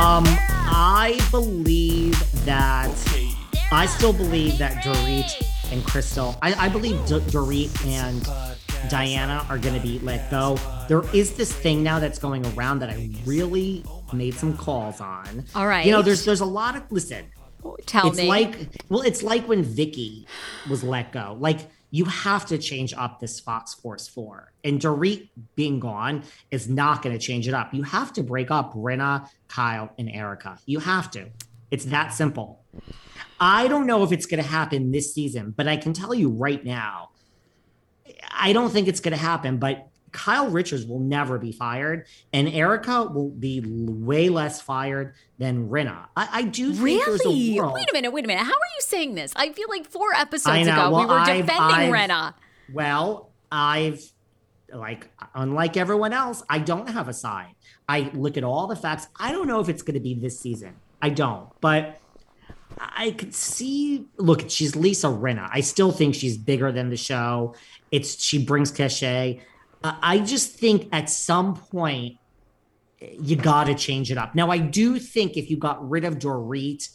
Um, 0.00 0.24
I 0.26 1.20
believe 1.30 2.18
that 2.46 2.88
I 3.70 3.84
still 3.84 4.14
believe 4.14 4.56
that 4.56 4.82
Dorit 4.82 5.30
and 5.70 5.84
Crystal. 5.84 6.38
I, 6.40 6.54
I 6.54 6.68
believe 6.70 6.94
D- 7.04 7.20
Dorit 7.30 7.86
and 7.86 8.90
Diana 8.90 9.44
are 9.50 9.58
going 9.58 9.74
to 9.74 9.80
be 9.80 9.98
let 9.98 10.30
go. 10.30 10.56
There 10.88 11.02
is 11.14 11.34
this 11.34 11.52
thing 11.52 11.82
now 11.82 11.98
that's 11.98 12.18
going 12.18 12.46
around 12.56 12.78
that 12.78 12.88
I 12.88 13.10
really 13.26 13.84
made 14.14 14.32
some 14.32 14.56
calls 14.56 15.02
on. 15.02 15.44
All 15.54 15.66
right. 15.66 15.84
You 15.84 15.92
know, 15.92 16.00
there's 16.00 16.24
there's 16.24 16.40
a 16.40 16.46
lot 16.46 16.76
of 16.76 16.90
listen. 16.90 17.26
Tell 17.84 18.08
it's 18.08 18.16
me. 18.16 18.26
like 18.26 18.56
well, 18.88 19.02
it's 19.02 19.22
like 19.22 19.46
when 19.46 19.62
Vicki 19.62 20.26
was 20.70 20.82
let 20.82 21.12
go. 21.12 21.36
Like 21.38 21.60
you 21.90 22.04
have 22.04 22.46
to 22.46 22.58
change 22.58 22.94
up 22.94 23.20
this 23.20 23.40
Fox 23.40 23.74
Force 23.74 24.08
4. 24.08 24.52
And 24.64 24.80
Dorit 24.80 25.28
being 25.56 25.80
gone 25.80 26.22
is 26.50 26.68
not 26.68 27.02
going 27.02 27.16
to 27.16 27.24
change 27.24 27.48
it 27.48 27.54
up. 27.54 27.74
You 27.74 27.82
have 27.82 28.12
to 28.14 28.22
break 28.22 28.50
up 28.50 28.74
Rinna, 28.74 29.28
Kyle, 29.48 29.92
and 29.98 30.10
Erica. 30.10 30.58
You 30.66 30.78
have 30.80 31.10
to. 31.12 31.26
It's 31.70 31.86
that 31.86 32.12
simple. 32.12 32.64
I 33.38 33.68
don't 33.68 33.86
know 33.86 34.02
if 34.02 34.12
it's 34.12 34.26
going 34.26 34.42
to 34.42 34.48
happen 34.48 34.92
this 34.92 35.14
season, 35.14 35.52
but 35.56 35.66
I 35.66 35.76
can 35.76 35.92
tell 35.92 36.14
you 36.14 36.28
right 36.28 36.64
now, 36.64 37.10
I 38.30 38.52
don't 38.52 38.70
think 38.70 38.86
it's 38.88 39.00
going 39.00 39.16
to 39.16 39.22
happen. 39.22 39.58
But 39.58 39.89
Kyle 40.12 40.48
Richards 40.48 40.86
will 40.86 40.98
never 41.00 41.38
be 41.38 41.52
fired, 41.52 42.06
and 42.32 42.48
Erica 42.48 43.04
will 43.04 43.30
be 43.30 43.62
way 43.66 44.28
less 44.28 44.60
fired 44.60 45.14
than 45.38 45.68
Rinna. 45.68 46.06
I, 46.16 46.28
I 46.32 46.42
do 46.42 46.72
think 46.72 46.84
Really? 46.84 47.04
there's 47.04 47.26
a 47.26 47.56
world. 47.60 47.74
Wait 47.74 47.88
a 47.88 47.92
minute, 47.92 48.12
wait 48.12 48.24
a 48.24 48.28
minute. 48.28 48.42
How 48.44 48.50
are 48.52 48.70
you 48.76 48.80
saying 48.80 49.14
this? 49.14 49.32
I 49.36 49.52
feel 49.52 49.68
like 49.68 49.86
four 49.88 50.12
episodes 50.14 50.66
ago 50.66 50.90
Well, 50.90 51.00
we 51.00 51.06
were 51.06 51.12
I've- 51.18 51.42
defending 51.42 51.64
I've- 51.64 51.92
Rinna. 51.92 52.34
Well, 52.72 53.30
I've 53.52 54.02
like 54.72 55.10
unlike 55.34 55.76
everyone 55.76 56.12
else, 56.12 56.42
I 56.48 56.58
don't 56.60 56.88
have 56.88 57.08
a 57.08 57.12
side. 57.12 57.54
I 57.88 58.10
look 58.14 58.36
at 58.36 58.44
all 58.44 58.68
the 58.68 58.76
facts. 58.76 59.08
I 59.18 59.32
don't 59.32 59.48
know 59.48 59.58
if 59.60 59.68
it's 59.68 59.82
going 59.82 59.94
to 59.94 60.00
be 60.00 60.14
this 60.14 60.38
season. 60.38 60.74
I 61.02 61.08
don't, 61.08 61.48
but 61.60 61.98
I 62.78 63.10
could 63.12 63.34
see. 63.34 64.06
Look, 64.16 64.48
she's 64.48 64.76
Lisa 64.76 65.08
Rinna. 65.08 65.48
I 65.52 65.60
still 65.60 65.90
think 65.90 66.14
she's 66.14 66.38
bigger 66.38 66.70
than 66.70 66.88
the 66.90 66.96
show. 66.96 67.54
It's 67.90 68.22
she 68.22 68.44
brings 68.44 68.70
cachet. 68.70 69.40
I 69.82 70.18
just 70.18 70.52
think 70.56 70.88
at 70.92 71.08
some 71.08 71.56
point 71.56 72.18
you 73.00 73.36
got 73.36 73.64
to 73.64 73.74
change 73.74 74.10
it 74.10 74.18
up. 74.18 74.34
Now, 74.34 74.50
I 74.50 74.58
do 74.58 74.98
think 74.98 75.36
if 75.36 75.50
you 75.50 75.56
got 75.56 75.88
rid 75.88 76.04
of 76.04 76.18
Dorit 76.18 76.88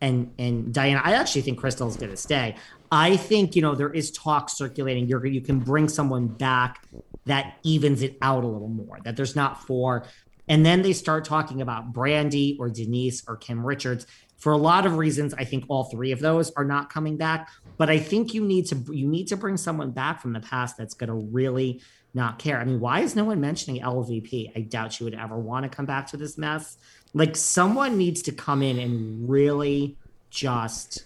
and 0.00 0.32
and 0.38 0.74
Diana, 0.74 1.00
I 1.04 1.14
actually 1.14 1.42
think 1.42 1.58
Crystal's 1.58 1.96
going 1.96 2.10
to 2.10 2.16
stay. 2.16 2.56
I 2.90 3.16
think 3.16 3.56
you 3.56 3.62
know 3.62 3.74
there 3.74 3.92
is 3.92 4.10
talk 4.10 4.50
circulating. 4.50 5.06
You're 5.06 5.24
you 5.26 5.40
can 5.40 5.60
bring 5.60 5.88
someone 5.88 6.26
back 6.26 6.86
that 7.26 7.56
evens 7.62 8.02
it 8.02 8.18
out 8.20 8.44
a 8.44 8.46
little 8.46 8.68
more. 8.68 8.98
That 9.04 9.16
there's 9.16 9.36
not 9.36 9.62
four, 9.62 10.04
and 10.48 10.66
then 10.66 10.82
they 10.82 10.92
start 10.92 11.24
talking 11.24 11.62
about 11.62 11.92
Brandi 11.92 12.56
or 12.58 12.68
Denise 12.68 13.22
or 13.28 13.36
Kim 13.36 13.64
Richards. 13.64 14.06
For 14.36 14.52
a 14.52 14.58
lot 14.58 14.84
of 14.84 14.98
reasons, 14.98 15.32
I 15.34 15.44
think 15.44 15.64
all 15.68 15.84
three 15.84 16.12
of 16.12 16.20
those 16.20 16.50
are 16.52 16.64
not 16.64 16.92
coming 16.92 17.16
back. 17.16 17.48
But 17.76 17.88
I 17.90 17.98
think 17.98 18.34
you 18.34 18.44
need 18.44 18.66
to 18.66 18.76
you 18.92 19.06
need 19.06 19.28
to 19.28 19.36
bring 19.36 19.56
someone 19.56 19.92
back 19.92 20.20
from 20.20 20.32
the 20.32 20.40
past 20.40 20.76
that's 20.76 20.94
going 20.94 21.08
to 21.08 21.14
really 21.14 21.80
not 22.14 22.38
care? 22.38 22.58
I 22.58 22.64
mean, 22.64 22.80
why 22.80 23.00
is 23.00 23.16
no 23.16 23.24
one 23.24 23.40
mentioning 23.40 23.82
LVP? 23.82 24.52
I 24.56 24.60
doubt 24.60 24.92
she 24.92 25.04
would 25.04 25.14
ever 25.14 25.36
want 25.36 25.64
to 25.64 25.68
come 25.68 25.86
back 25.86 26.06
to 26.08 26.16
this 26.16 26.38
mess. 26.38 26.76
Like, 27.12 27.36
someone 27.36 27.98
needs 27.98 28.22
to 28.22 28.32
come 28.32 28.62
in 28.62 28.78
and 28.78 29.28
really 29.28 29.96
just. 30.30 31.04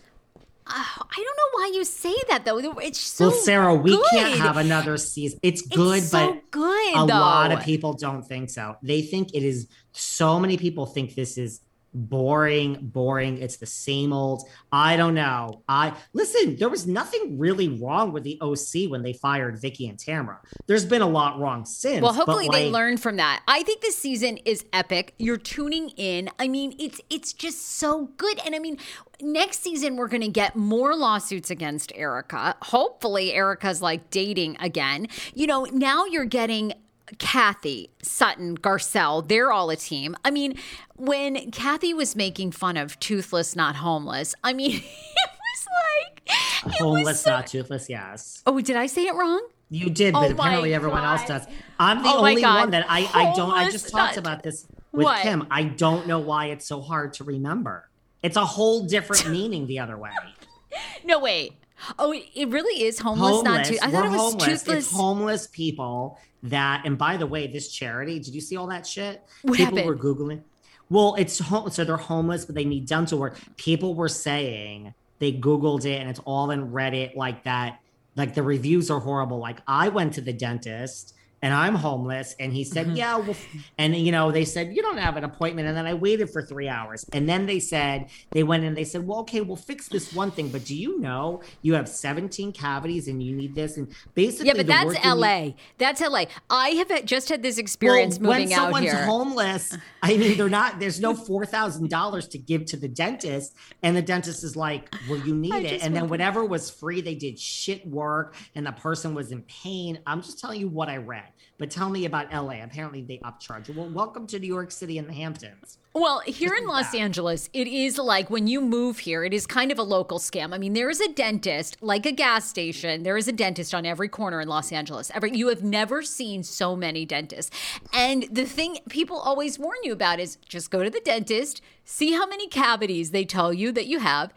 Oh, 0.70 0.96
I 1.00 1.16
don't 1.16 1.24
know 1.24 1.62
why 1.62 1.72
you 1.74 1.84
say 1.84 2.14
that 2.28 2.44
though. 2.44 2.58
It's 2.58 3.00
so 3.00 3.28
well, 3.28 3.36
Sarah, 3.36 3.74
we 3.74 3.92
good. 3.92 4.04
can't 4.10 4.38
have 4.38 4.58
another 4.58 4.98
season. 4.98 5.38
It's 5.42 5.62
good, 5.62 5.98
it's 5.98 6.08
so 6.08 6.34
but 6.34 6.50
good. 6.50 6.94
a 6.94 7.06
though. 7.06 7.14
lot 7.14 7.52
of 7.52 7.60
people 7.60 7.94
don't 7.94 8.22
think 8.22 8.50
so. 8.50 8.76
They 8.82 9.00
think 9.02 9.34
it 9.34 9.42
is. 9.42 9.66
So 9.92 10.38
many 10.38 10.58
people 10.58 10.84
think 10.84 11.14
this 11.14 11.38
is 11.38 11.60
boring 12.06 12.78
boring 12.80 13.38
it's 13.38 13.56
the 13.56 13.66
same 13.66 14.12
old 14.12 14.48
i 14.72 14.96
don't 14.96 15.14
know 15.14 15.62
i 15.68 15.92
listen 16.12 16.56
there 16.56 16.68
was 16.68 16.86
nothing 16.86 17.38
really 17.38 17.80
wrong 17.80 18.12
with 18.12 18.22
the 18.22 18.38
oc 18.40 18.90
when 18.90 19.02
they 19.02 19.12
fired 19.12 19.60
vicki 19.60 19.88
and 19.88 19.98
tamra 19.98 20.38
there's 20.66 20.84
been 20.84 21.02
a 21.02 21.08
lot 21.08 21.38
wrong 21.40 21.64
since 21.64 22.02
Well, 22.02 22.12
hopefully 22.12 22.46
but, 22.46 22.56
they 22.56 22.70
learned 22.70 23.00
from 23.00 23.16
that. 23.16 23.42
I 23.48 23.62
think 23.62 23.80
this 23.80 23.96
season 23.96 24.38
is 24.38 24.64
epic. 24.72 25.14
You're 25.18 25.36
tuning 25.36 25.90
in. 25.90 26.30
I 26.38 26.48
mean, 26.48 26.74
it's 26.78 27.00
it's 27.10 27.32
just 27.32 27.78
so 27.78 28.10
good. 28.16 28.38
And 28.44 28.54
I 28.54 28.58
mean, 28.58 28.78
next 29.20 29.62
season 29.62 29.96
we're 29.96 30.08
going 30.08 30.22
to 30.22 30.28
get 30.28 30.56
more 30.56 30.94
lawsuits 30.96 31.50
against 31.50 31.92
Erica. 31.94 32.56
Hopefully 32.62 33.32
Erica's 33.32 33.82
like 33.82 34.10
dating 34.10 34.56
again. 34.60 35.08
You 35.34 35.46
know, 35.46 35.64
now 35.64 36.04
you're 36.04 36.24
getting 36.24 36.74
Kathy, 37.18 37.90
Sutton, 38.02 38.56
Garcelle, 38.58 39.26
they're 39.26 39.50
all 39.52 39.70
a 39.70 39.76
team. 39.76 40.16
I 40.24 40.30
mean, 40.30 40.58
when 40.96 41.50
Kathy 41.50 41.94
was 41.94 42.14
making 42.14 42.52
fun 42.52 42.76
of 42.76 42.98
toothless, 43.00 43.56
not 43.56 43.76
homeless, 43.76 44.34
I 44.44 44.52
mean, 44.52 44.76
it 44.76 44.82
was 44.82 45.66
like 45.66 46.22
it 46.26 46.66
was 46.66 46.74
homeless 46.76 47.20
so- 47.22 47.30
not 47.30 47.46
toothless 47.46 47.88
yes 47.88 48.42
Oh, 48.46 48.60
did 48.60 48.76
I 48.76 48.86
say 48.86 49.04
it 49.06 49.14
wrong? 49.14 49.46
you 49.70 49.90
did 49.90 50.14
Oh 50.14 50.20
but 50.20 50.36
my 50.36 50.44
apparently 50.46 50.72
everyone 50.72 51.04
else 51.04 51.26
does 51.26 51.46
i'm 51.78 52.02
the 52.02 52.08
Oh 52.08 52.20
only 52.26 52.42
one 52.42 52.70
that 52.70 52.86
i 52.88 53.00
i 53.12 53.34
don't 53.36 53.50
i 53.52 53.70
just 53.70 53.90
talked 53.90 54.16
about 54.16 54.42
this 54.42 54.66
with 54.92 55.04
What? 55.04 55.20
kim 55.20 55.46
i 55.50 55.62
don't 55.62 56.06
know 56.06 56.18
why 56.20 56.46
it's 56.46 56.64
so 56.66 56.80
hard 56.80 57.12
to 57.14 57.24
remember 57.24 57.86
it's 58.22 58.38
a 58.38 58.46
whole 58.46 58.86
different 58.86 59.28
meaning 59.28 59.66
the 59.66 59.78
other 59.80 59.98
way 59.98 60.08
No, 61.04 61.18
wait. 61.18 61.52
Oh, 61.98 62.12
it 62.12 62.48
really 62.48 62.84
is 62.84 62.98
homeless, 62.98 63.42
not 63.42 63.66
homeless. 63.66 63.68
too. 63.68 63.78
I 63.82 63.90
thought 63.90 64.06
it 64.06 64.10
was 64.10 64.20
homeless. 64.20 64.44
toothless. 64.44 64.84
It's 64.86 64.92
homeless 64.92 65.46
people 65.46 66.18
that. 66.42 66.82
And 66.84 66.98
by 66.98 67.16
the 67.16 67.26
way, 67.26 67.46
this 67.46 67.68
charity. 67.70 68.18
Did 68.18 68.34
you 68.34 68.40
see 68.40 68.56
all 68.56 68.66
that 68.68 68.86
shit? 68.86 69.22
What 69.42 69.56
people 69.56 69.78
happened? 69.78 69.86
were 69.86 69.96
googling. 69.96 70.42
Well, 70.90 71.14
it's 71.18 71.38
home. 71.38 71.70
So 71.70 71.84
they're 71.84 71.96
homeless, 71.96 72.44
but 72.44 72.54
they 72.54 72.64
need 72.64 72.86
dental 72.86 73.18
work. 73.18 73.38
People 73.56 73.94
were 73.94 74.08
saying 74.08 74.94
they 75.18 75.32
googled 75.32 75.84
it, 75.84 76.00
and 76.00 76.08
it's 76.08 76.20
all 76.20 76.50
in 76.50 76.70
Reddit 76.70 77.14
like 77.16 77.44
that. 77.44 77.80
Like 78.16 78.34
the 78.34 78.42
reviews 78.42 78.90
are 78.90 79.00
horrible. 79.00 79.38
Like 79.38 79.60
I 79.66 79.88
went 79.88 80.14
to 80.14 80.20
the 80.20 80.32
dentist. 80.32 81.14
And 81.40 81.54
I'm 81.54 81.74
homeless. 81.74 82.34
And 82.40 82.52
he 82.52 82.64
said, 82.64 82.88
Mhm. 82.88 82.96
Yeah, 82.96 83.16
well, 83.18 83.36
and 83.78 83.94
you 83.94 84.10
know, 84.10 84.32
they 84.32 84.44
said, 84.44 84.74
You 84.74 84.82
don't 84.82 84.98
have 84.98 85.16
an 85.16 85.24
appointment. 85.24 85.68
And 85.68 85.76
then 85.76 85.86
I 85.86 85.94
waited 85.94 86.30
for 86.30 86.42
three 86.42 86.68
hours. 86.68 87.04
And 87.12 87.28
then 87.28 87.46
they 87.46 87.60
said, 87.60 88.08
They 88.30 88.42
went 88.42 88.64
and 88.64 88.76
they 88.76 88.84
said, 88.84 89.06
Well, 89.06 89.20
okay, 89.20 89.40
we'll 89.40 89.56
fix 89.56 89.88
this 89.88 90.12
one 90.12 90.30
thing. 90.30 90.48
But 90.48 90.64
do 90.64 90.74
you 90.74 90.98
know 91.00 91.42
you 91.62 91.74
have 91.74 91.88
17 91.88 92.52
cavities 92.52 93.08
and 93.08 93.22
you 93.22 93.36
need 93.36 93.54
this? 93.54 93.76
And 93.76 93.88
basically, 94.14 94.48
yeah, 94.48 94.54
but 94.54 94.66
that's 94.66 95.04
you 95.04 95.14
need- 95.14 95.20
LA. 95.20 95.50
That's 95.78 96.00
LA. 96.00 96.24
I 96.50 96.70
have 96.70 97.04
just 97.04 97.28
had 97.28 97.42
this 97.42 97.58
experience 97.58 98.18
well, 98.18 98.32
moving 98.32 98.48
when 98.48 98.58
someone's 98.58 98.92
homeless, 98.92 99.76
I 100.02 100.16
mean, 100.16 100.36
they're 100.36 100.48
not. 100.48 100.80
There's 100.80 101.00
no 101.00 101.14
four 101.14 101.44
thousand 101.44 101.90
dollars 101.90 102.28
to 102.28 102.38
give 102.38 102.64
to 102.66 102.76
the 102.76 102.88
dentist, 102.88 103.54
and 103.82 103.96
the 103.96 104.02
dentist 104.02 104.44
is 104.44 104.56
like, 104.56 104.94
"Well, 105.08 105.18
you 105.20 105.34
need 105.34 105.54
I 105.54 105.58
it." 105.60 105.84
And 105.84 105.94
then 105.94 106.08
whatever 106.08 106.44
was 106.44 106.70
free, 106.70 107.00
they 107.00 107.14
did 107.14 107.38
shit 107.38 107.86
work, 107.86 108.34
and 108.54 108.66
the 108.66 108.72
person 108.72 109.14
was 109.14 109.32
in 109.32 109.42
pain. 109.42 109.98
I'm 110.06 110.22
just 110.22 110.38
telling 110.38 110.60
you 110.60 110.68
what 110.68 110.88
I 110.88 110.96
read. 110.98 111.27
But 111.58 111.70
tell 111.70 111.90
me 111.90 112.04
about 112.04 112.32
LA. 112.32 112.62
Apparently, 112.62 113.02
they 113.02 113.18
upcharge. 113.18 113.74
Well, 113.74 113.88
welcome 113.90 114.26
to 114.28 114.38
New 114.38 114.46
York 114.46 114.70
City 114.70 114.98
and 114.98 115.08
the 115.08 115.12
Hamptons. 115.12 115.78
Well, 115.94 116.20
here 116.20 116.54
in 116.54 116.66
Los 116.66 116.92
that. 116.92 116.98
Angeles, 116.98 117.50
it 117.52 117.66
is 117.66 117.98
like 117.98 118.30
when 118.30 118.46
you 118.46 118.60
move 118.60 119.00
here, 119.00 119.24
it 119.24 119.34
is 119.34 119.46
kind 119.46 119.72
of 119.72 119.78
a 119.78 119.82
local 119.82 120.20
scam. 120.20 120.54
I 120.54 120.58
mean, 120.58 120.74
there 120.74 120.90
is 120.90 121.00
a 121.00 121.12
dentist, 121.12 121.76
like 121.80 122.06
a 122.06 122.12
gas 122.12 122.48
station, 122.48 123.02
there 123.02 123.16
is 123.16 123.26
a 123.26 123.32
dentist 123.32 123.74
on 123.74 123.84
every 123.84 124.08
corner 124.08 124.40
in 124.40 124.46
Los 124.46 124.70
Angeles. 124.70 125.10
Every 125.12 125.36
you 125.36 125.48
have 125.48 125.64
never 125.64 126.02
seen 126.02 126.44
so 126.44 126.76
many 126.76 127.04
dentists. 127.04 127.50
And 127.92 128.24
the 128.30 128.44
thing 128.44 128.78
people 128.88 129.18
always 129.18 129.58
warn 129.58 129.78
you 129.82 129.92
about 129.92 130.20
is 130.20 130.36
just 130.48 130.70
go 130.70 130.84
to 130.84 130.90
the 130.90 131.00
dentist, 131.00 131.60
see 131.84 132.12
how 132.12 132.26
many 132.26 132.46
cavities 132.46 133.10
they 133.10 133.24
tell 133.24 133.52
you 133.52 133.72
that 133.72 133.86
you 133.86 133.98
have. 133.98 134.32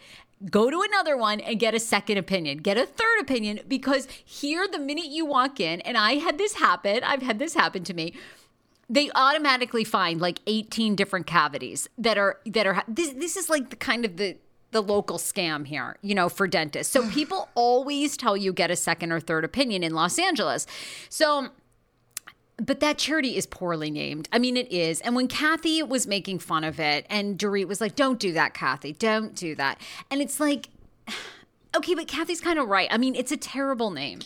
Go 0.50 0.70
to 0.70 0.82
another 0.82 1.16
one 1.16 1.40
and 1.40 1.60
get 1.60 1.76
a 1.76 1.80
second 1.80 2.18
opinion. 2.18 2.60
Get 2.60 2.78
a 2.78 2.86
third 2.86 3.22
opinion 3.22 3.60
because 3.68 4.08
here, 4.26 4.68
the 4.68 4.80
minute 4.80 5.06
you 5.06 5.26
walk 5.26 5.60
in, 5.60 5.82
and 5.82 5.98
I 5.98 6.14
had 6.14 6.38
this 6.38 6.56
happen, 6.56 7.04
I've 7.04 7.22
had 7.22 7.40
this 7.40 7.54
happen 7.54 7.84
to 7.86 7.94
me 7.94 8.14
they 8.90 9.10
automatically 9.16 9.86
find 9.86 10.20
like 10.20 10.42
18 10.48 10.98
different 10.98 11.26
cavities 11.26 11.88
that 11.98 12.18
are 12.18 12.40
that 12.46 12.68
are 12.68 12.84
this 12.90 13.12
this 13.12 13.38
is 13.38 13.50
like 13.50 13.70
the 13.70 13.78
kind 13.78 14.04
of 14.04 14.18
the 14.18 14.36
the 14.72 14.82
local 14.82 15.18
scam 15.18 15.68
here, 15.68 15.98
you 16.02 16.16
know, 16.16 16.30
for 16.30 16.48
dentists. 16.48 16.92
So 16.92 17.08
people 17.12 17.50
always 17.56 18.18
tell 18.18 18.36
you 18.36 18.54
get 18.54 18.72
a 18.72 18.76
second 18.76 19.12
or 19.12 19.20
third 19.20 19.46
opinion 19.46 19.84
in 19.84 19.94
Los 19.94 20.18
Angeles. 20.18 20.66
So 21.10 21.50
but 22.62 22.80
that 22.80 22.98
charity 22.98 23.36
is 23.36 23.46
poorly 23.46 23.90
named. 23.90 24.30
I 24.32 24.40
mean, 24.40 24.56
it 24.56 24.72
is. 24.72 25.02
And 25.02 25.16
when 25.16 25.28
Kathy 25.28 25.82
was 25.82 26.06
making 26.06 26.40
fun 26.40 26.64
of 26.64 26.80
it, 26.80 27.06
and 27.10 27.38
Dorit 27.38 27.68
was 27.68 27.82
like, 27.82 27.96
"Don't 27.96 28.20
do 28.20 28.32
that, 28.34 28.54
Kathy. 28.54 28.94
Don't 28.94 29.36
do 29.36 29.56
that." 29.56 29.82
And 30.10 30.22
it's 30.22 30.40
like, 30.40 30.70
okay, 31.76 31.96
but 31.96 32.08
Kathy's 32.08 32.42
kind 32.42 32.60
of 32.60 32.68
right. 32.68 32.88
I 32.92 32.98
mean, 32.98 33.16
it's 33.16 33.32
a 33.32 33.38
terrible 33.38 33.92
name. 33.92 34.20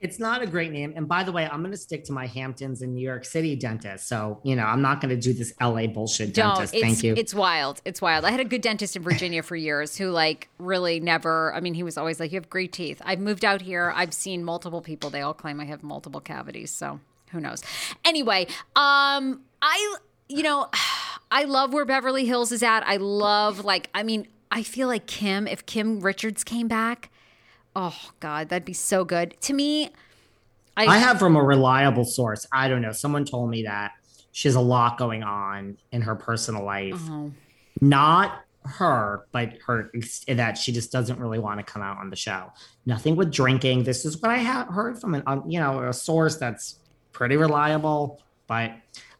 It's 0.00 0.18
not 0.18 0.42
a 0.42 0.46
great 0.46 0.72
name. 0.72 0.92
And 0.94 1.08
by 1.08 1.22
the 1.22 1.32
way, 1.32 1.48
I'm 1.50 1.60
going 1.60 1.72
to 1.72 1.76
stick 1.78 2.04
to 2.04 2.12
my 2.12 2.26
Hamptons 2.26 2.82
and 2.82 2.94
New 2.94 3.00
York 3.00 3.24
City 3.24 3.56
dentist. 3.56 4.06
So, 4.06 4.40
you 4.42 4.54
know, 4.54 4.64
I'm 4.64 4.82
not 4.82 5.00
going 5.00 5.08
to 5.08 5.20
do 5.20 5.32
this 5.32 5.54
LA 5.60 5.86
bullshit 5.86 6.34
dentist. 6.34 6.74
Thank 6.74 7.02
you. 7.02 7.14
It's 7.16 7.32
wild. 7.32 7.80
It's 7.86 8.02
wild. 8.02 8.26
I 8.26 8.30
had 8.30 8.40
a 8.40 8.44
good 8.44 8.60
dentist 8.60 8.94
in 8.94 9.02
Virginia 9.02 9.42
for 9.42 9.56
years 9.56 9.96
who 9.96 10.10
like 10.10 10.48
really 10.58 11.00
never. 11.00 11.54
I 11.54 11.60
mean, 11.60 11.72
he 11.72 11.82
was 11.82 11.96
always 11.96 12.20
like, 12.20 12.30
"You 12.30 12.36
have 12.36 12.50
great 12.50 12.72
teeth." 12.72 13.00
I've 13.04 13.20
moved 13.20 13.44
out 13.44 13.62
here. 13.62 13.92
I've 13.96 14.12
seen 14.12 14.44
multiple 14.44 14.82
people. 14.82 15.08
They 15.08 15.22
all 15.22 15.34
claim 15.34 15.60
I 15.60 15.64
have 15.64 15.82
multiple 15.82 16.20
cavities. 16.20 16.70
So 16.70 17.00
who 17.30 17.40
knows? 17.40 17.62
Anyway, 18.04 18.48
um, 18.76 19.40
I 19.62 19.96
you 20.28 20.42
know, 20.42 20.68
I 21.30 21.44
love 21.44 21.72
where 21.72 21.84
Beverly 21.84 22.26
Hills 22.26 22.52
is 22.52 22.62
at. 22.62 22.86
I 22.86 22.98
love 22.98 23.64
like. 23.64 23.88
I 23.94 24.02
mean, 24.02 24.28
I 24.50 24.62
feel 24.62 24.88
like 24.88 25.06
Kim. 25.06 25.46
If 25.46 25.64
Kim 25.66 26.00
Richards 26.00 26.44
came 26.44 26.68
back, 26.68 27.10
oh 27.76 27.94
God, 28.18 28.48
that'd 28.48 28.64
be 28.64 28.72
so 28.72 29.04
good 29.04 29.36
to 29.42 29.52
me. 29.52 29.90
I 30.76 30.98
have 30.98 31.18
from 31.18 31.36
a 31.36 31.42
reliable 31.42 32.04
source. 32.04 32.46
I 32.52 32.68
don't 32.68 32.82
know. 32.82 32.92
Someone 32.92 33.24
told 33.24 33.48
me 33.50 33.62
that 33.62 33.92
she 34.32 34.48
has 34.48 34.56
a 34.56 34.60
lot 34.60 34.98
going 34.98 35.22
on 35.22 35.78
in 35.92 36.02
her 36.02 36.14
personal 36.14 36.64
life. 36.64 37.00
Oh. 37.08 37.32
Not 37.80 38.42
her, 38.64 39.26
but 39.32 39.54
her 39.66 39.90
that 40.28 40.58
she 40.58 40.72
just 40.72 40.92
doesn't 40.92 41.18
really 41.18 41.38
want 41.38 41.60
to 41.60 41.64
come 41.64 41.82
out 41.82 41.98
on 41.98 42.10
the 42.10 42.16
show. 42.16 42.52
Nothing 42.84 43.16
with 43.16 43.32
drinking. 43.32 43.84
This 43.84 44.04
is 44.04 44.20
what 44.20 44.30
I 44.30 44.38
have 44.38 44.68
heard 44.68 44.98
from 45.00 45.14
an 45.14 45.22
um, 45.26 45.44
you 45.46 45.60
know 45.60 45.82
a 45.82 45.92
source 45.92 46.36
that's 46.36 46.78
pretty 47.12 47.36
reliable, 47.36 48.20
but 48.46 48.72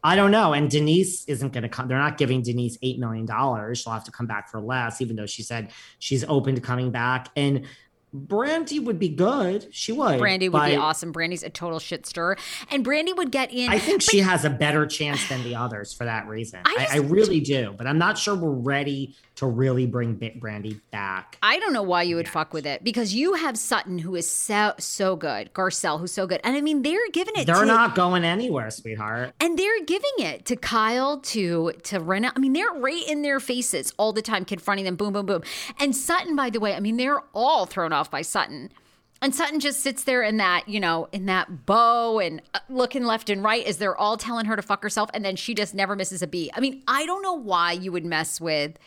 I 0.04 0.14
don't 0.14 0.30
know. 0.30 0.52
And 0.52 0.70
Denise 0.70 1.24
isn't 1.24 1.52
going 1.52 1.62
to 1.62 1.68
come. 1.68 1.88
They're 1.88 1.98
not 1.98 2.18
giving 2.18 2.42
Denise 2.42 2.78
eight 2.82 2.98
million 2.98 3.24
dollars. 3.24 3.78
She'll 3.78 3.92
have 3.92 4.04
to 4.04 4.12
come 4.12 4.26
back 4.26 4.50
for 4.50 4.60
less, 4.60 5.00
even 5.00 5.16
though 5.16 5.26
she 5.26 5.42
said 5.42 5.72
she's 5.98 6.24
open 6.24 6.54
to 6.54 6.60
coming 6.60 6.90
back. 6.90 7.28
And 7.36 7.66
Brandi 8.14 8.82
would 8.82 8.98
be 8.98 9.08
good. 9.08 9.68
She 9.72 9.92
would. 9.92 10.20
Brandi 10.20 10.50
would 10.50 10.64
be 10.64 10.76
awesome. 10.76 11.12
Brandi's 11.12 11.42
a 11.42 11.50
total 11.50 11.78
shit 11.78 12.06
stirrer, 12.06 12.38
and 12.70 12.84
Brandi 12.84 13.16
would 13.16 13.30
get 13.30 13.52
in. 13.52 13.68
I 13.68 13.78
think 13.78 14.00
she 14.00 14.18
has 14.20 14.44
a 14.44 14.50
better 14.50 14.86
chance 14.86 15.28
than 15.28 15.42
the 15.42 15.56
others 15.56 15.92
for 15.92 16.04
that 16.04 16.26
reason. 16.26 16.60
I 16.64 16.86
I, 16.90 16.94
I, 16.94 16.98
really 16.98 17.40
do, 17.40 17.74
but 17.76 17.86
I'm 17.86 17.98
not 17.98 18.16
sure 18.16 18.34
we're 18.34 18.50
ready 18.50 19.16
to 19.36 19.46
really 19.46 19.86
bring 19.86 20.14
Bit 20.14 20.40
Brandi 20.40 20.80
back. 20.90 21.38
I 21.42 21.58
don't 21.58 21.72
know 21.72 21.82
why 21.82 22.02
you 22.02 22.16
would 22.16 22.28
fuck 22.28 22.52
with 22.52 22.66
it 22.66 22.82
because 22.82 23.14
you 23.14 23.34
have 23.34 23.56
Sutton 23.58 23.98
who 23.98 24.14
is 24.16 24.28
so 24.28 24.74
so 24.78 25.14
good, 25.14 25.52
Garcelle 25.52 26.00
who's 26.00 26.12
so 26.12 26.26
good, 26.26 26.40
and 26.42 26.56
I 26.56 26.60
mean 26.60 26.82
they're 26.82 27.08
giving 27.12 27.34
it. 27.36 27.46
They're 27.46 27.60
to, 27.60 27.66
not 27.66 27.94
going 27.94 28.24
anywhere, 28.24 28.70
sweetheart. 28.70 29.34
and 29.40 29.58
they're 29.58 29.84
giving 29.84 30.10
it 30.18 30.44
to 30.46 30.56
Kyle 30.56 31.18
to 31.18 31.72
to 31.84 32.00
Rinna. 32.00 32.32
I 32.34 32.38
mean 32.38 32.54
they're 32.54 32.72
right 32.72 33.06
in 33.06 33.22
their 33.22 33.38
faces 33.38 33.92
all 33.98 34.12
the 34.12 34.22
time, 34.22 34.44
confronting 34.44 34.86
them. 34.86 34.96
Boom, 34.96 35.12
boom, 35.12 35.26
boom. 35.26 35.42
And 35.78 35.94
Sutton, 35.94 36.34
by 36.34 36.50
the 36.50 36.60
way, 36.60 36.74
I 36.74 36.80
mean 36.80 36.96
they're 36.96 37.22
all 37.34 37.66
thrown 37.66 37.92
off 37.92 38.10
by 38.10 38.22
Sutton. 38.22 38.70
And 39.22 39.34
Sutton 39.34 39.60
just 39.60 39.80
sits 39.80 40.04
there 40.04 40.22
in 40.22 40.36
that, 40.36 40.68
you 40.68 40.78
know, 40.78 41.08
in 41.10 41.24
that 41.26 41.64
bow 41.64 42.18
and 42.18 42.42
uh, 42.52 42.58
looking 42.68 43.04
left 43.04 43.30
and 43.30 43.42
right 43.42 43.64
as 43.64 43.78
they're 43.78 43.96
all 43.96 44.18
telling 44.18 44.44
her 44.44 44.56
to 44.56 44.62
fuck 44.62 44.82
herself, 44.82 45.08
and 45.14 45.24
then 45.24 45.36
she 45.36 45.54
just 45.54 45.74
never 45.74 45.96
misses 45.96 46.20
a 46.20 46.26
beat. 46.26 46.50
I 46.54 46.60
mean, 46.60 46.82
I 46.86 47.06
don't 47.06 47.22
know 47.22 47.32
why 47.32 47.72
you 47.72 47.92
would 47.92 48.04
mess 48.04 48.40
with. 48.40 48.78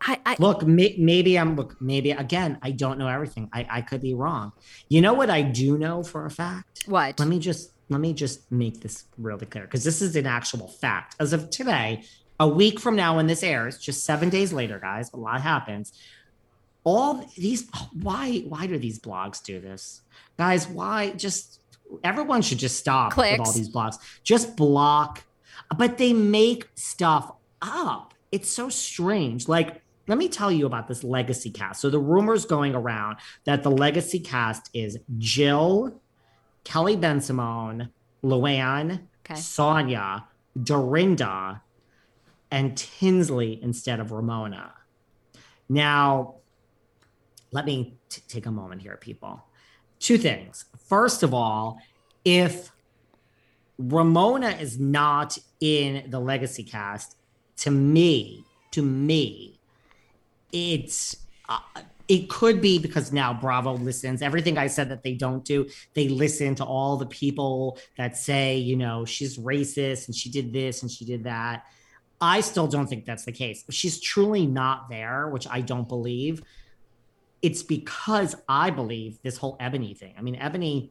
I, 0.00 0.20
I 0.24 0.36
Look, 0.38 0.66
may, 0.66 0.94
maybe 0.98 1.38
I'm 1.38 1.56
look. 1.56 1.80
Maybe 1.80 2.10
again, 2.10 2.58
I 2.62 2.70
don't 2.70 2.98
know 2.98 3.08
everything. 3.08 3.48
I, 3.52 3.66
I 3.68 3.80
could 3.82 4.00
be 4.00 4.14
wrong. 4.14 4.52
You 4.88 5.00
know 5.00 5.14
what 5.14 5.30
I 5.30 5.42
do 5.42 5.78
know 5.78 6.02
for 6.02 6.26
a 6.26 6.30
fact? 6.30 6.84
what? 6.86 7.18
Let 7.18 7.28
me 7.28 7.38
just 7.38 7.72
let 7.88 8.00
me 8.00 8.12
just 8.12 8.50
make 8.50 8.80
this 8.80 9.04
really 9.18 9.46
clear 9.46 9.64
because 9.64 9.84
this 9.84 10.02
is 10.02 10.16
an 10.16 10.26
actual 10.26 10.68
fact. 10.68 11.16
As 11.20 11.32
of 11.32 11.50
today, 11.50 12.04
a 12.38 12.48
week 12.48 12.80
from 12.80 12.96
now 12.96 13.16
when 13.16 13.26
this 13.26 13.42
airs, 13.42 13.78
just 13.78 14.04
seven 14.04 14.28
days 14.28 14.52
later, 14.52 14.78
guys, 14.78 15.10
a 15.12 15.16
lot 15.16 15.40
happens. 15.40 15.92
All 16.84 17.24
these 17.36 17.68
why 18.00 18.38
why 18.48 18.66
do 18.66 18.78
these 18.78 18.98
blogs 18.98 19.42
do 19.42 19.60
this? 19.60 20.02
Guys, 20.38 20.68
why 20.68 21.10
just 21.10 21.60
everyone 22.04 22.42
should 22.42 22.58
just 22.58 22.78
stop 22.78 23.12
Clicks. 23.12 23.38
with 23.38 23.48
all 23.48 23.52
these 23.52 23.68
blocks. 23.68 23.98
Just 24.22 24.56
block. 24.56 25.24
But 25.76 25.98
they 25.98 26.12
make 26.12 26.68
stuff 26.74 27.32
up. 27.60 28.14
It's 28.32 28.50
so 28.50 28.68
strange. 28.68 29.48
Like, 29.48 29.82
let 30.08 30.18
me 30.18 30.28
tell 30.28 30.52
you 30.52 30.66
about 30.66 30.88
this 30.88 31.02
legacy 31.02 31.50
cast. 31.50 31.80
So 31.80 31.90
the 31.90 31.98
rumors 31.98 32.44
going 32.44 32.74
around 32.74 33.16
that 33.44 33.62
the 33.62 33.70
legacy 33.70 34.20
cast 34.20 34.70
is 34.72 34.98
Jill, 35.18 36.00
Kelly 36.64 36.96
Bensimon, 36.96 37.90
Luann, 38.22 39.00
Okay. 39.28 39.34
Sonja, 39.40 40.24
Dorinda, 40.62 41.60
and 42.52 42.76
Tinsley 42.76 43.60
instead 43.60 43.98
of 43.98 44.12
Ramona. 44.12 44.72
Now, 45.68 46.36
let 47.50 47.64
me 47.64 47.98
t- 48.08 48.22
take 48.28 48.46
a 48.46 48.52
moment 48.52 48.82
here, 48.82 48.96
people. 48.96 49.42
Two 49.98 50.16
things. 50.16 50.66
First 50.78 51.24
of 51.24 51.34
all, 51.34 51.80
if 52.24 52.70
Ramona 53.78 54.50
is 54.50 54.78
not 54.78 55.38
in 55.60 56.08
the 56.08 56.20
legacy 56.20 56.62
cast, 56.62 57.16
to 57.58 57.70
me, 57.70 58.44
to 58.72 58.82
me, 58.82 59.58
it's 60.52 61.16
uh, 61.48 61.58
it 62.08 62.28
could 62.28 62.60
be 62.60 62.78
because 62.78 63.12
now 63.12 63.34
Bravo 63.34 63.74
listens. 63.74 64.22
Everything 64.22 64.58
I 64.58 64.68
said 64.68 64.90
that 64.90 65.02
they 65.02 65.14
don't 65.14 65.44
do, 65.44 65.68
they 65.94 66.08
listen 66.08 66.54
to 66.56 66.64
all 66.64 66.96
the 66.96 67.06
people 67.06 67.78
that 67.96 68.16
say, 68.16 68.56
you 68.56 68.76
know, 68.76 69.04
she's 69.04 69.38
racist 69.38 70.06
and 70.06 70.14
she 70.14 70.30
did 70.30 70.52
this 70.52 70.82
and 70.82 70.90
she 70.90 71.04
did 71.04 71.24
that. 71.24 71.64
I 72.20 72.40
still 72.40 72.68
don't 72.68 72.86
think 72.86 73.04
that's 73.04 73.24
the 73.24 73.32
case. 73.32 73.64
She's 73.70 74.00
truly 74.00 74.46
not 74.46 74.88
there, 74.88 75.28
which 75.28 75.46
I 75.48 75.60
don't 75.60 75.88
believe, 75.88 76.42
it's 77.42 77.62
because 77.62 78.36
I 78.48 78.70
believe 78.70 79.20
this 79.22 79.36
whole 79.36 79.58
Eboni 79.58 79.96
thing. 79.96 80.14
I 80.16 80.22
mean, 80.22 80.36
Eboni 80.36 80.90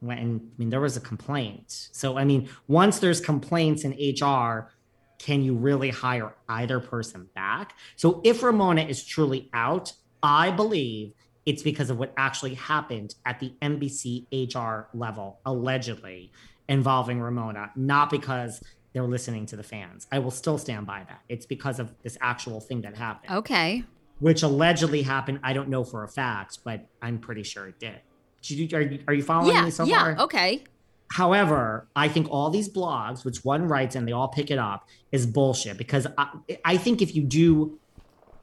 when 0.00 0.18
I 0.18 0.24
mean 0.58 0.70
there 0.70 0.80
was 0.80 0.96
a 0.96 1.00
complaint. 1.00 1.88
So 1.92 2.18
I 2.18 2.24
mean, 2.24 2.48
once 2.66 2.98
there's 2.98 3.20
complaints 3.20 3.84
in 3.84 3.92
HR, 3.92 4.70
can 5.18 5.42
you 5.42 5.54
really 5.54 5.90
hire 5.90 6.34
either 6.48 6.80
person 6.80 7.28
back? 7.34 7.74
So 7.96 8.20
if 8.24 8.42
Ramona 8.42 8.82
is 8.82 9.04
truly 9.04 9.48
out, 9.52 9.92
I 10.22 10.50
believe 10.50 11.12
it's 11.46 11.62
because 11.62 11.90
of 11.90 11.98
what 11.98 12.12
actually 12.16 12.54
happened 12.54 13.14
at 13.24 13.40
the 13.40 13.52
NBC 13.62 14.26
HR 14.54 14.88
level, 14.96 15.40
allegedly 15.46 16.30
involving 16.68 17.20
Ramona, 17.20 17.70
not 17.74 18.10
because 18.10 18.62
they're 18.92 19.02
listening 19.06 19.46
to 19.46 19.56
the 19.56 19.62
fans. 19.62 20.06
I 20.12 20.18
will 20.18 20.30
still 20.30 20.58
stand 20.58 20.86
by 20.86 21.04
that. 21.08 21.20
It's 21.28 21.46
because 21.46 21.78
of 21.78 21.92
this 22.02 22.16
actual 22.20 22.60
thing 22.60 22.82
that 22.82 22.96
happened, 22.96 23.32
Okay. 23.38 23.84
which 24.18 24.42
allegedly 24.42 25.02
happened. 25.02 25.40
I 25.42 25.52
don't 25.52 25.68
know 25.68 25.84
for 25.84 26.04
a 26.04 26.08
fact, 26.08 26.58
but 26.64 26.86
I'm 27.00 27.18
pretty 27.18 27.42
sure 27.42 27.66
it 27.68 27.78
did. 27.78 28.00
Did 28.42 28.58
you- 28.72 28.76
Are 28.78 28.82
you, 28.82 29.02
are 29.08 29.14
you 29.14 29.22
following 29.22 29.54
Yeah. 29.54 29.64
me 29.64 29.70
so 29.70 29.84
yeah. 29.84 29.98
far? 30.14 30.18
Okay. 30.24 30.64
However, 31.10 31.88
I 31.96 32.08
think 32.08 32.28
all 32.30 32.50
these 32.50 32.68
blogs, 32.68 33.24
which 33.24 33.44
one 33.44 33.66
writes 33.66 33.96
and 33.96 34.06
they 34.06 34.12
all 34.12 34.28
pick 34.28 34.50
it 34.50 34.58
up, 34.58 34.88
is 35.10 35.26
bullshit 35.26 35.78
because 35.78 36.06
I, 36.18 36.28
I 36.64 36.76
think 36.76 37.00
if 37.00 37.14
you 37.14 37.22
do 37.22 37.78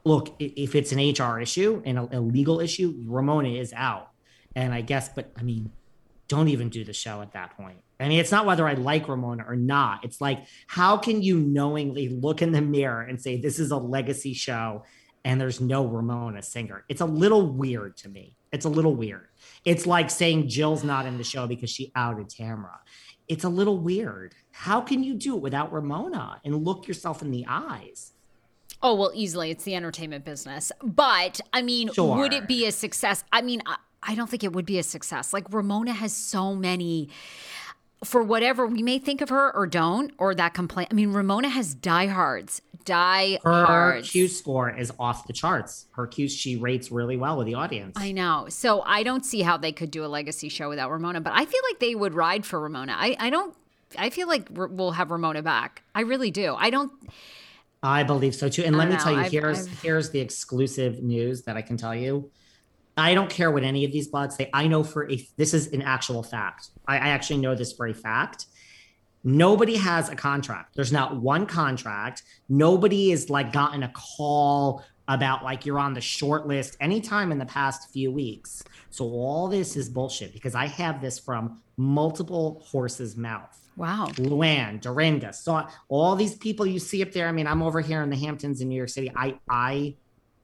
look, 0.04 0.36
if 0.40 0.76
it's 0.76 0.92
an 0.92 1.00
HR 1.00 1.40
issue 1.40 1.82
and 1.86 2.00
a, 2.00 2.18
a 2.18 2.20
legal 2.20 2.60
issue, 2.60 2.96
Ramona 3.06 3.50
is 3.50 3.74
out. 3.74 4.10
And 4.56 4.74
I 4.74 4.82
guess, 4.82 5.10
but 5.10 5.32
I 5.38 5.44
mean, 5.44 5.72
don't 6.28 6.48
even 6.48 6.70
do 6.70 6.84
the 6.84 6.94
show 6.94 7.22
at 7.22 7.34
that 7.34 7.56
point. 7.58 7.78
I 8.00 8.08
mean, 8.08 8.20
it's 8.20 8.32
not 8.32 8.46
whether 8.46 8.68
I 8.68 8.74
like 8.74 9.08
Ramona 9.08 9.46
or 9.48 9.56
not. 9.56 10.04
It's 10.04 10.20
like, 10.20 10.46
how 10.68 10.98
can 10.98 11.22
you 11.22 11.40
knowingly 11.40 12.10
look 12.10 12.42
in 12.42 12.52
the 12.52 12.62
mirror 12.62 13.02
and 13.02 13.22
say, 13.22 13.40
this 13.40 13.60
is 13.60 13.72
a 13.72 13.78
legacy 13.78 14.34
show 14.34 14.84
and 15.24 15.40
there's 15.40 15.62
no 15.62 15.86
Ramona 15.86 16.42
Singer? 16.42 16.84
It's 16.90 17.02
a 17.02 17.06
little 17.06 17.52
weird 17.52 17.98
to 17.98 18.10
me. 18.10 18.35
It's 18.52 18.66
a 18.66 18.70
little 18.70 18.96
weird. 18.96 19.28
It's 19.66 19.86
like 19.86 20.10
saying 20.10 20.48
Jill's 20.50 20.84
not 20.84 21.06
in 21.06 21.18
the 21.18 21.24
show 21.24 21.48
because 21.48 21.70
she 21.70 21.92
outed 21.96 22.30
Tamra. 22.30 22.78
It's 23.28 23.44
a 23.44 23.50
little 23.50 23.78
weird. 23.78 24.36
How 24.52 24.82
can 24.82 25.04
you 25.04 25.16
do 25.16 25.36
it 25.36 25.42
without 25.42 25.74
Ramona 25.74 26.40
and 26.46 26.64
look 26.64 26.88
yourself 26.88 27.22
in 27.22 27.32
the 27.32 27.46
eyes? 27.48 28.14
Oh, 28.82 28.94
well, 28.96 29.12
easily. 29.16 29.50
It's 29.52 29.64
the 29.64 29.76
entertainment 29.76 30.26
business. 30.26 30.72
But 30.84 31.42
I 31.52 31.62
mean, 31.62 31.92
Sure. 31.92 32.16
would 32.18 32.34
it 32.34 32.48
be 32.48 32.66
a 32.68 32.72
success? 32.72 33.24
I 33.32 33.42
mean, 33.42 33.62
I, 33.66 33.78
I 34.04 34.14
don't 34.16 34.30
think 34.30 34.44
it 34.44 34.54
would 34.54 34.66
be 34.66 34.78
a 34.78 34.84
success. 34.84 35.34
Like 35.34 35.52
Ramona 35.52 35.94
has 35.94 36.16
so 36.16 36.54
many 36.56 37.10
for 38.06 38.24
whatever 38.24 38.66
we 38.66 38.82
may 38.84 39.00
think 39.00 39.22
of 39.22 39.30
her 39.30 39.54
or 39.56 39.68
don't, 39.68 40.14
or 40.18 40.34
that 40.36 40.54
complaint. 40.54 40.90
I 40.92 40.94
mean, 40.96 41.12
Ramona 41.12 41.50
has 41.50 41.74
diehards, 41.74 42.62
Die 42.86 43.40
Her 43.44 43.66
diehards. 43.66 44.12
Q 44.12 44.28
score 44.28 44.70
is 44.70 44.92
off 45.00 45.28
the 45.28 45.34
charts. 45.34 45.88
Her 45.92 46.06
Q 46.08 46.28
she 46.28 46.56
rates 46.56 46.92
really 46.92 47.18
well 47.18 47.38
with 47.38 47.48
the 47.48 47.56
audience. 47.56 47.94
I 48.00 48.12
know. 48.12 48.46
So 48.50 48.82
I 48.84 49.04
don't 49.04 49.26
see 49.26 49.42
how 49.42 49.58
they 49.58 49.72
could 49.72 49.92
do 49.92 50.06
a 50.06 50.08
legacy 50.08 50.50
show 50.50 50.70
without 50.70 50.92
Ramona, 50.92 51.20
but 51.22 51.34
I 51.34 51.46
feel 51.46 51.62
like 51.70 51.80
they 51.80 51.96
would 51.96 52.14
ride 52.14 52.46
for 52.46 52.60
Ramona. 52.60 52.96
I, 52.98 53.16
I 53.20 53.30
don't. 53.30 53.56
I 53.98 54.10
feel 54.10 54.28
like 54.28 54.48
we'll 54.52 54.92
have 54.92 55.10
Ramona 55.12 55.42
back. 55.42 55.84
I 55.94 56.02
really 56.02 56.30
do. 56.32 56.56
I 56.58 56.70
don't. 56.70 56.92
I 57.82 58.04
believe 58.04 58.34
so 58.36 58.50
too. 58.50 58.64
And 58.64 58.78
let 58.78 58.88
me 58.90 58.96
don't 58.96 59.04
tell 59.04 59.14
you, 59.14 59.20
I've- 59.20 59.30
here's 59.36 59.68
I've- 59.68 59.76
here's 59.82 60.10
the 60.10 60.20
exclusive 60.20 61.02
news 61.04 61.44
that 61.44 61.56
I 61.58 61.62
can 61.62 61.78
tell 61.78 61.96
you. 61.96 62.30
I 62.98 63.14
don't 63.14 63.30
care 63.30 63.52
what 63.52 63.64
any 63.64 63.84
of 63.84 63.92
these 63.92 64.10
blogs 64.10 64.34
say. 64.34 64.50
I 64.54 64.68
know 64.68 64.84
for 64.84 65.10
a 65.12 65.28
this 65.38 65.54
is 65.54 65.68
an 65.74 65.82
actual 65.82 66.24
fact. 66.24 66.70
I, 66.88 66.96
I 66.96 67.08
actually 67.10 67.38
know 67.38 67.56
this 67.56 67.74
for 67.74 67.88
a 67.88 67.94
fact. 67.94 68.46
Nobody 69.24 69.76
has 69.76 70.10
a 70.10 70.16
contract. 70.16 70.76
There's 70.76 70.92
not 70.92 71.20
one 71.20 71.46
contract. 71.46 72.24
Nobody 72.48 73.12
is 73.12 73.30
like 73.30 73.52
gotten 73.52 73.84
a 73.84 73.90
call 73.90 74.84
about 75.08 75.44
like 75.44 75.66
you're 75.66 75.80
on 75.80 75.94
the 75.94 76.02
short 76.02 76.48
list 76.48 76.78
anytime 76.80 77.32
in 77.32 77.38
the 77.38 77.46
past 77.46 77.92
few 77.92 78.12
weeks. 78.12 78.64
So 78.90 79.06
all 79.06 79.48
this 79.48 79.76
is 79.76 79.90
bullshit 79.90 80.32
because 80.32 80.56
I 80.56 80.68
have 80.68 81.02
this 81.02 81.20
from 81.20 81.62
multiple 81.78 82.64
horses' 82.66 83.18
mouth. 83.18 83.60
Wow. 83.76 84.08
Luann, 84.14 84.80
Dorinda, 84.80 85.34
so 85.34 85.68
all 85.90 86.16
these 86.16 86.36
people 86.36 86.66
you 86.66 86.80
see 86.80 87.02
up 87.02 87.12
there. 87.12 87.28
I 87.28 87.34
mean, 87.34 87.46
I'm 87.46 87.62
over 87.62 87.82
here 87.82 88.02
in 88.04 88.10
the 88.10 88.16
Hamptons 88.16 88.62
in 88.62 88.70
New 88.70 88.76
York 88.76 88.90
City. 88.90 89.12
I 89.16 89.38
I 89.50 89.96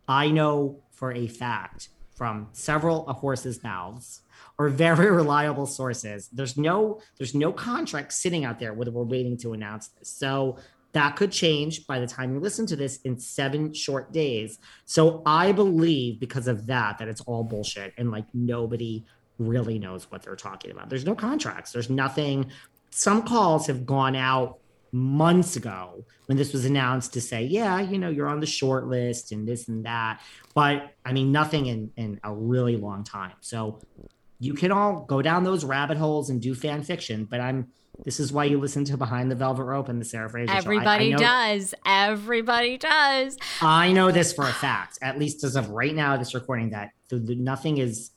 I 0.08 0.32
know 0.32 0.82
for 0.92 1.14
a 1.14 1.28
fact 1.28 1.90
from 2.22 2.48
several 2.52 3.08
of 3.08 3.16
horses' 3.16 3.64
mouths 3.64 4.22
or 4.60 4.70
very 4.70 5.10
reliable 5.22 5.66
sources. 5.66 6.30
There's 6.32 6.56
no 6.56 7.02
there's 7.18 7.34
no 7.34 7.52
contract 7.52 8.14
sitting 8.14 8.46
out 8.46 8.60
there 8.60 8.76
whether 8.76 8.92
we're 8.92 9.06
waiting 9.06 9.38
to 9.38 9.54
announce 9.54 9.88
this. 9.88 10.10
So 10.10 10.60
that 10.92 11.16
could 11.16 11.32
change 11.32 11.88
by 11.88 12.00
the 12.00 12.06
time 12.06 12.32
you 12.32 12.40
listen 12.40 12.68
to 12.68 12.76
this 12.76 13.02
in 13.06 13.18
seven 13.18 13.74
short 13.74 14.14
days. 14.14 14.60
So 14.86 15.24
I 15.26 15.52
believe 15.52 16.20
because 16.20 16.48
of 16.48 16.68
that 16.68 17.00
that 17.00 17.08
it's 17.08 17.22
all 17.22 17.44
bullshit 17.44 17.92
and 17.98 18.12
like 18.12 18.26
nobody 18.36 19.04
really 19.40 19.80
knows 19.80 20.12
what 20.12 20.22
they're 20.22 20.36
talking 20.36 20.70
about. 20.70 20.92
There's 20.92 21.06
no 21.08 21.16
contracts. 21.16 21.72
There's 21.72 21.90
nothing. 21.90 22.52
Some 22.92 23.24
calls 23.24 23.66
have 23.66 23.84
gone 23.84 24.16
out 24.16 24.60
months 24.92 25.56
ago 25.56 26.06
when 26.26 26.38
this 26.38 26.54
was 26.54 26.66
announced 26.66 27.14
to 27.14 27.22
say, 27.22 27.44
yeah, 27.44 27.80
you 27.80 27.98
know, 27.98 28.10
you're 28.10 28.28
on 28.28 28.40
the 28.40 28.46
short 28.46 28.88
list 28.88 29.32
and 29.32 29.48
this 29.48 29.68
and 29.68 29.86
that. 29.86 30.22
But 30.54 30.94
I 31.06 31.14
mean, 31.14 31.32
nothing 31.32 31.66
in, 31.68 31.92
in 31.96 32.20
a 32.24 32.34
really 32.34 32.76
long 32.78 33.04
time. 33.04 33.34
So 33.42 33.80
you 34.40 34.54
can 34.54 34.72
all 34.72 35.02
go 35.08 35.22
down 35.22 35.44
those 35.44 35.64
rabbit 35.64 35.98
holes 35.98 36.30
and 36.30 36.42
do 36.42 36.54
fan 36.56 36.84
fiction, 36.84 37.26
but 37.26 37.40
I'm 37.40 37.68
this 38.06 38.20
is 38.20 38.34
why 38.34 38.46
you 38.46 38.58
listen 38.60 38.84
to 38.86 38.98
Behind 38.98 39.30
the 39.30 39.36
Velvet 39.36 39.64
Rope 39.64 39.88
and 39.88 40.02
the 40.02 40.06
Sarah 40.06 40.28
Fraser 40.30 40.48
Show. 40.48 40.54
I- 40.54 40.56
I 40.56 40.60
Everybody 40.60 41.12
does. 41.14 41.74
Everybody 41.86 42.78
does. 42.78 43.38
I 43.62 43.92
know 43.92 44.12
this 44.12 44.34
for 44.34 44.46
a 44.48 44.52
fact, 44.54 44.98
at 45.04 45.20
least 45.20 45.44
as 45.44 45.56
of 45.56 45.70
right 45.70 45.94
now, 45.94 46.18
this 46.18 46.34
recording 46.34 46.72
that 46.72 46.92
the, 47.10 47.18
the, 47.20 47.36
nothing 47.36 47.78
is, 47.78 48.10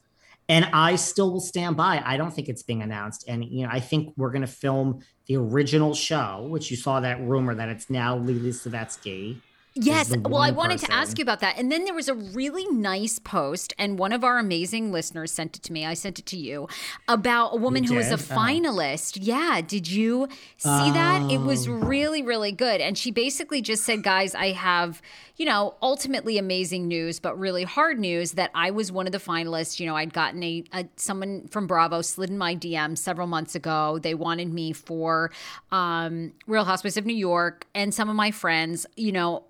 and 0.49 0.67
I 0.73 0.97
still 0.97 1.33
will 1.33 1.41
stand 1.41 1.77
by. 1.77 2.03
I 2.05 2.17
don't 2.17 2.33
think 2.33 2.49
it's 2.49 2.63
being 2.63 2.83
announced, 2.83 3.25
and 3.29 3.45
you 3.45 3.65
know, 3.65 3.71
I 3.73 3.81
think 3.81 4.13
we're 4.17 4.31
going 4.31 4.43
to 4.43 4.47
film 4.47 5.01
the 5.27 5.37
original 5.37 5.95
show, 5.95 6.47
which 6.49 6.71
you 6.71 6.77
saw 6.77 7.01
that 7.01 7.21
rumor 7.21 7.55
that 7.55 7.69
it's 7.69 7.89
now 7.89 8.17
Lily 8.17 8.51
Savetsky. 8.51 9.41
Yes. 9.76 10.16
Well, 10.16 10.40
I 10.40 10.52
wanted 10.52 10.78
to 10.81 10.93
ask 10.93 11.19
you 11.19 11.23
about 11.23 11.40
that. 11.40 11.59
And 11.59 11.71
then 11.73 11.85
there 11.85 11.95
was 11.95 12.09
a 12.09 12.14
really 12.14 12.64
nice 12.69 13.19
post, 13.19 13.75
and 13.76 13.99
one 13.99 14.12
of 14.12 14.23
our 14.23 14.38
amazing 14.38 14.93
listeners 14.93 15.33
sent 15.33 15.57
it 15.57 15.64
to 15.64 15.73
me. 15.73 15.85
I 15.85 15.95
sent 15.95 16.21
it 16.21 16.26
to 16.26 16.37
you 16.37 16.69
about 17.09 17.54
a 17.54 17.57
woman 17.57 17.83
who 17.83 17.97
was 17.97 18.07
a 18.07 18.16
did? 18.16 18.26
Oh. 18.31 18.35
finalist. 18.37 19.19
Yeah. 19.21 19.61
Did 19.66 19.90
you 19.90 20.28
see 20.59 20.69
that? 20.69 21.28
It 21.28 21.38
was 21.38 21.66
Oh. 21.69 21.73
really, 21.73 22.23
really 22.23 22.52
good. 22.52 22.81
And 22.81 22.97
she 22.97 23.11
basically 23.11 23.61
just 23.62 23.83
said, 23.83 24.04
guys, 24.04 24.33
I 24.37 24.52
have, 24.52 25.02
you 25.37 25.45
know, 25.45 25.75
ultimately 25.83 26.38
amazing 26.38 26.87
news, 26.87 27.19
but 27.19 27.37
really 27.37 27.64
hard 27.64 27.99
news 27.99 28.33
that 28.33 28.52
I 28.54 28.71
was 28.71 28.93
one 28.93 29.07
of 29.07 29.12
the 29.12 29.19
finalists. 29.19 29.81
You 29.81 29.87
know, 29.87 29.97
I'd 29.97 30.12
gotten 30.12 30.40
a, 30.45 30.62
a 30.73 30.87
someone 30.95 31.49
from 31.49 31.66
Bravo 31.66 32.00
slid 32.00 32.31
in 32.31 32.38
my 32.38 32.54
DM 32.54 32.97
several 32.97 33.26
months 33.26 33.57
ago. 33.57 33.99
They 33.99 34.14
wanted 34.14 34.52
me 34.52 34.73
for 34.73 35.33
um, 35.73 36.33
Real 36.47 36.64
Housewives 36.64 36.97
of 36.97 37.07
New 37.07 37.16
York, 37.16 37.66
and 37.75 37.93
some 37.93 38.09
of 38.09 38.14
my 38.14 38.31
friends, 38.31 38.87
you 38.95 39.11
know, 39.11 39.43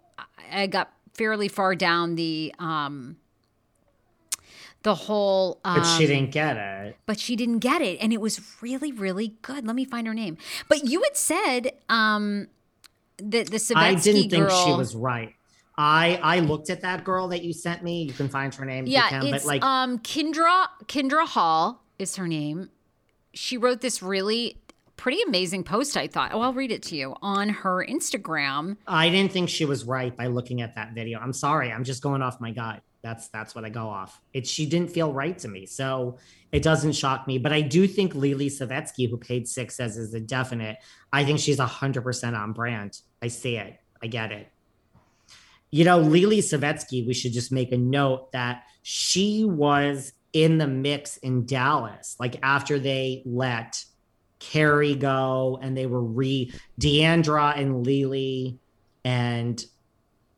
I- 0.53 0.67
got 0.67 0.93
fairly 1.14 1.49
far 1.49 1.75
down 1.75 2.17
the 2.17 2.53
um 2.59 3.17
the 4.83 4.95
whole 4.95 5.61
um, 5.64 5.79
But 5.81 5.85
she 5.85 6.07
didn't 6.07 6.31
get 6.33 6.57
it. 6.57 6.97
but 7.07 7.19
she 7.19 7.37
didn't 7.37 7.61
get 7.61 7.81
it 7.81 7.99
and 8.00 8.12
it 8.12 8.21
was 8.21 8.41
really 8.61 8.93
really 8.93 9.29
good 9.43 9.67
let 9.67 9.75
me 9.76 9.85
find 9.85 10.07
her 10.07 10.12
name 10.14 10.37
but 10.69 10.85
you 10.85 11.03
had 11.03 11.17
said 11.17 11.73
um 11.88 12.49
that 13.19 13.50
the 13.50 13.57
Savetsky 13.59 13.76
I 13.76 13.95
didn't 13.95 14.31
think 14.31 14.50
she 14.50 14.73
was 14.73 14.95
right. 14.97 15.35
I 15.79 16.19
I 16.23 16.41
looked 16.41 16.69
at 16.69 16.81
that 16.83 17.05
girl 17.05 17.29
that 17.29 17.43
you 17.43 17.53
sent 17.53 17.83
me. 17.83 18.03
You 18.03 18.12
can 18.12 18.29
find 18.29 18.53
her 18.55 18.64
name. 18.64 18.87
yeah 18.87 19.09
can, 19.09 19.23
it's 19.26 19.45
but 19.45 19.45
like 19.45 19.62
um 19.64 19.99
Kendra 20.00 20.67
Kendra 20.87 21.26
Hall 21.26 21.83
is 21.99 22.17
her 22.17 22.26
name 22.29 22.71
she 23.33 23.57
wrote 23.57 23.81
this 23.81 24.03
really 24.03 24.59
pretty 24.97 25.21
amazing 25.27 25.65
post, 25.65 25.97
I 25.97 26.07
thought. 26.07 26.33
Oh, 26.33 26.41
I'll 26.41 26.53
read 26.53 26.73
it 26.73 26.83
to 26.85 26.97
you 26.97 27.15
on 27.23 27.49
her 27.49 27.85
Instagram. 27.85 28.77
I 28.87 29.09
didn't 29.09 29.33
think 29.33 29.49
she 29.49 29.65
was 29.65 29.85
right 29.85 30.17
by 30.17 30.27
looking 30.27 30.61
at 30.61 30.75
that 30.77 30.95
video. 30.95 31.19
I'm 31.19 31.33
sorry. 31.33 31.73
I'm 31.73 31.85
just 31.85 32.03
going 32.03 32.23
off 32.23 32.41
my 32.41 32.51
gut. 32.51 32.83
That's 33.03 33.29
that's 33.29 33.55
what 33.55 33.65
I 33.65 33.69
go 33.69 33.87
off. 33.87 34.21
It 34.33 34.47
she 34.47 34.67
didn't 34.67 34.91
feel 34.91 35.13
right 35.13 35.39
to 35.39 35.49
me. 35.49 35.67
So 35.67 36.19
it 36.53 36.63
doesn't 36.63 36.93
shock 36.93 37.27
me. 37.27 37.37
But 37.39 37.53
I 37.53 37.61
do 37.61 37.87
think 37.87 38.15
Lily 38.15 38.49
Savetsky, 38.49 39.11
who 39.11 39.19
Page 39.19 39.47
Six, 39.47 39.77
says 39.77 39.99
is 39.99 40.15
a 40.15 40.21
definite. 40.21 40.79
I 41.13 41.25
think 41.25 41.39
she's 41.39 41.59
hundred 41.59 42.03
percent 42.03 42.35
on 42.35 42.53
brand. 42.53 42.99
I 43.21 43.29
see 43.29 43.57
it. 43.57 43.79
I 44.03 44.07
get 44.07 44.33
it. 44.33 44.49
You 45.71 45.85
know, 45.85 45.99
Lily 45.99 46.39
Savetsky, 46.39 47.07
we 47.07 47.15
should 47.15 47.33
just 47.33 47.51
make 47.53 47.73
a 47.73 47.77
note 47.77 48.33
that 48.33 48.63
she 48.83 49.45
was 49.45 50.13
in 50.33 50.59
the 50.59 50.67
mix 50.67 51.17
in 51.19 51.47
Dallas, 51.47 52.17
like 52.19 52.37
after 52.43 52.79
they 52.79 53.23
let 53.27 53.85
Kary 54.51 54.95
go 54.95 55.59
and 55.63 55.77
they 55.77 55.87
were 55.87 56.03
re 56.03 56.53
D'Andra 56.79 57.55
and 57.57 57.85
Lily 57.85 58.59
and 59.05 59.65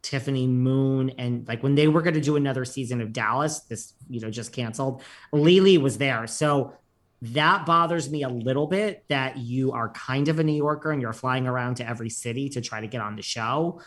Tiffany 0.03 0.47
Moon 0.47 1.11
and 1.19 1.47
like 1.49 1.63
when 1.63 1.75
they 1.75 1.89
were 1.89 2.03
going 2.03 2.15
to 2.15 2.21
do 2.21 2.37
another 2.37 2.65
season 2.65 3.01
of 3.01 3.13
Dallas, 3.13 3.61
this 3.61 3.95
you 4.09 4.21
know 4.21 4.31
just 4.31 4.53
canceled. 4.53 5.03
Lily 5.33 5.79
was 5.79 5.99
there, 5.99 6.27
so 6.29 6.75
that 7.23 7.67
bothers 7.67 8.09
me 8.09 8.23
a 8.23 8.29
little 8.29 8.69
bit 8.69 9.05
that 9.09 9.39
you 9.39 9.73
are 9.73 9.89
kind 9.89 10.29
of 10.29 10.39
a 10.39 10.45
New 10.45 10.55
Yorker 10.55 10.93
and 10.93 11.03
you're 11.03 11.13
flying 11.13 11.47
around 11.47 11.77
to 11.77 11.89
every 11.89 12.11
city 12.11 12.49
to 12.51 12.61
try 12.61 12.81
to 12.81 12.87
get 12.87 13.01
on 13.01 13.17
the 13.17 13.23
show. 13.23 13.81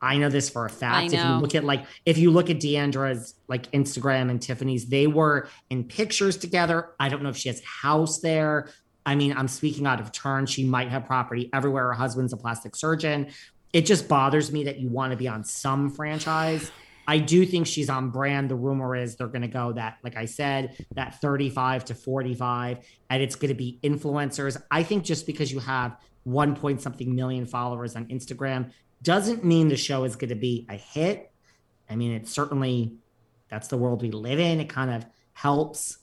I 0.00 0.16
know 0.16 0.28
this 0.28 0.48
for 0.48 0.64
a 0.64 0.70
fact. 0.70 1.12
If 1.12 1.22
you 1.22 1.34
look 1.34 1.54
at 1.54 1.64
like 1.64 1.84
if 2.06 2.16
you 2.16 2.30
look 2.30 2.48
at 2.48 2.60
D'Andra's 2.60 3.34
like 3.48 3.70
Instagram 3.72 4.30
and 4.30 4.40
Tiffany's, 4.40 4.86
they 4.86 5.06
were 5.06 5.48
in 5.68 5.84
pictures 5.84 6.38
together. 6.38 6.90
I 6.98 7.08
don't 7.10 7.22
know 7.22 7.30
if 7.30 7.36
she 7.36 7.48
has 7.48 7.60
a 7.60 7.86
house 7.86 8.20
there. 8.20 8.70
I 9.08 9.14
mean, 9.14 9.34
I'm 9.34 9.48
speaking 9.48 9.86
out 9.86 10.00
of 10.00 10.12
turn. 10.12 10.44
She 10.44 10.64
might 10.64 10.90
have 10.90 11.06
property 11.06 11.48
everywhere. 11.54 11.86
Her 11.86 11.94
husband's 11.94 12.34
a 12.34 12.36
plastic 12.36 12.76
surgeon. 12.76 13.28
It 13.72 13.86
just 13.86 14.06
bothers 14.06 14.52
me 14.52 14.64
that 14.64 14.80
you 14.80 14.90
want 14.90 15.12
to 15.12 15.16
be 15.16 15.26
on 15.26 15.44
some 15.44 15.88
franchise. 15.88 16.70
I 17.06 17.16
do 17.16 17.46
think 17.46 17.66
she's 17.66 17.88
on 17.88 18.10
brand. 18.10 18.50
The 18.50 18.54
rumor 18.54 18.94
is 18.94 19.16
they're 19.16 19.28
going 19.28 19.40
to 19.40 19.48
go 19.48 19.72
that, 19.72 19.96
like 20.04 20.16
I 20.16 20.26
said, 20.26 20.76
that 20.94 21.22
35 21.22 21.86
to 21.86 21.94
45, 21.94 22.86
and 23.08 23.22
it's 23.22 23.34
going 23.34 23.48
to 23.48 23.54
be 23.54 23.78
influencers. 23.82 24.60
I 24.70 24.82
think 24.82 25.04
just 25.04 25.24
because 25.24 25.50
you 25.50 25.60
have 25.60 25.96
one 26.24 26.54
point 26.54 26.82
something 26.82 27.14
million 27.14 27.46
followers 27.46 27.96
on 27.96 28.08
Instagram 28.08 28.72
doesn't 29.02 29.42
mean 29.42 29.68
the 29.68 29.76
show 29.78 30.04
is 30.04 30.16
going 30.16 30.28
to 30.28 30.34
be 30.34 30.66
a 30.68 30.76
hit. 30.76 31.32
I 31.88 31.96
mean, 31.96 32.12
it 32.12 32.28
certainly, 32.28 32.92
that's 33.48 33.68
the 33.68 33.78
world 33.78 34.02
we 34.02 34.10
live 34.10 34.38
in. 34.38 34.60
It 34.60 34.68
kind 34.68 34.90
of 34.90 35.06
helps 35.32 35.96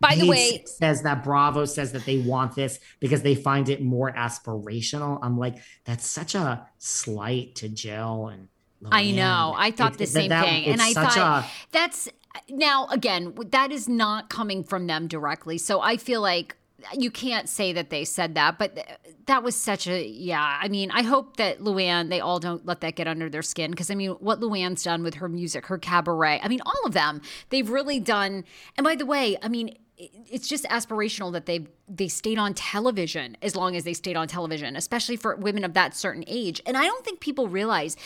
by 0.00 0.16
the 0.16 0.28
way, 0.28 0.62
says 0.66 1.02
that 1.02 1.24
Bravo 1.24 1.64
says 1.64 1.92
that 1.92 2.04
they 2.04 2.18
want 2.18 2.54
this 2.54 2.80
because 3.00 3.22
they 3.22 3.34
find 3.34 3.68
it 3.68 3.82
more 3.82 4.12
aspirational. 4.12 5.18
I'm 5.22 5.38
like, 5.38 5.56
that's 5.84 6.06
such 6.06 6.34
a 6.34 6.66
slight 6.78 7.54
to 7.56 7.68
Jill 7.68 8.28
and. 8.28 8.48
I 8.90 9.10
know. 9.10 9.52
I 9.54 9.72
thought 9.72 9.98
the 9.98 10.06
same 10.06 10.30
that, 10.30 10.46
thing, 10.46 10.64
and 10.64 10.80
I 10.80 10.94
thought 10.94 11.44
a, 11.44 11.46
that's 11.70 12.08
now 12.48 12.86
again 12.88 13.34
that 13.50 13.72
is 13.72 13.88
not 13.88 14.30
coming 14.30 14.64
from 14.64 14.86
them 14.86 15.06
directly. 15.06 15.58
So 15.58 15.82
I 15.82 15.98
feel 15.98 16.22
like 16.22 16.56
you 16.96 17.10
can't 17.10 17.48
say 17.48 17.72
that 17.72 17.90
they 17.90 18.04
said 18.04 18.34
that, 18.34 18.58
but 18.58 19.00
that 19.26 19.42
was 19.42 19.56
such 19.56 19.86
a 19.86 20.06
yeah. 20.06 20.58
I 20.60 20.68
mean, 20.68 20.90
I 20.90 21.02
hope 21.02 21.36
that 21.36 21.60
Luann 21.60 22.08
they 22.08 22.20
all 22.20 22.38
don't 22.40 22.64
let 22.66 22.80
that 22.80 22.96
get 22.96 23.08
under 23.08 23.28
their 23.28 23.42
skin 23.42 23.70
because 23.70 23.90
I 23.90 23.94
mean, 23.94 24.10
what 24.12 24.40
Luann's 24.40 24.82
done 24.82 25.02
with 25.02 25.14
her 25.14 25.28
music, 25.28 25.66
her 25.66 25.78
cabaret, 25.78 26.40
I 26.42 26.48
mean, 26.48 26.60
all 26.64 26.86
of 26.86 26.92
them, 26.92 27.20
they've 27.50 27.68
really 27.68 28.00
done. 28.00 28.44
And 28.76 28.84
by 28.84 28.94
the 28.94 29.06
way, 29.06 29.36
I 29.42 29.48
mean, 29.48 29.76
it's 29.98 30.48
just 30.48 30.64
aspirational 30.64 31.32
that 31.32 31.46
they 31.46 31.66
they 31.88 32.08
stayed 32.08 32.38
on 32.38 32.54
television 32.54 33.36
as 33.42 33.54
long 33.54 33.76
as 33.76 33.84
they 33.84 33.94
stayed 33.94 34.16
on 34.16 34.28
television, 34.28 34.76
especially 34.76 35.16
for 35.16 35.36
women 35.36 35.64
of 35.64 35.74
that 35.74 35.94
certain 35.94 36.24
age. 36.26 36.60
And 36.66 36.76
I 36.76 36.84
don't 36.84 37.04
think 37.04 37.20
people 37.20 37.48
realize 37.48 37.96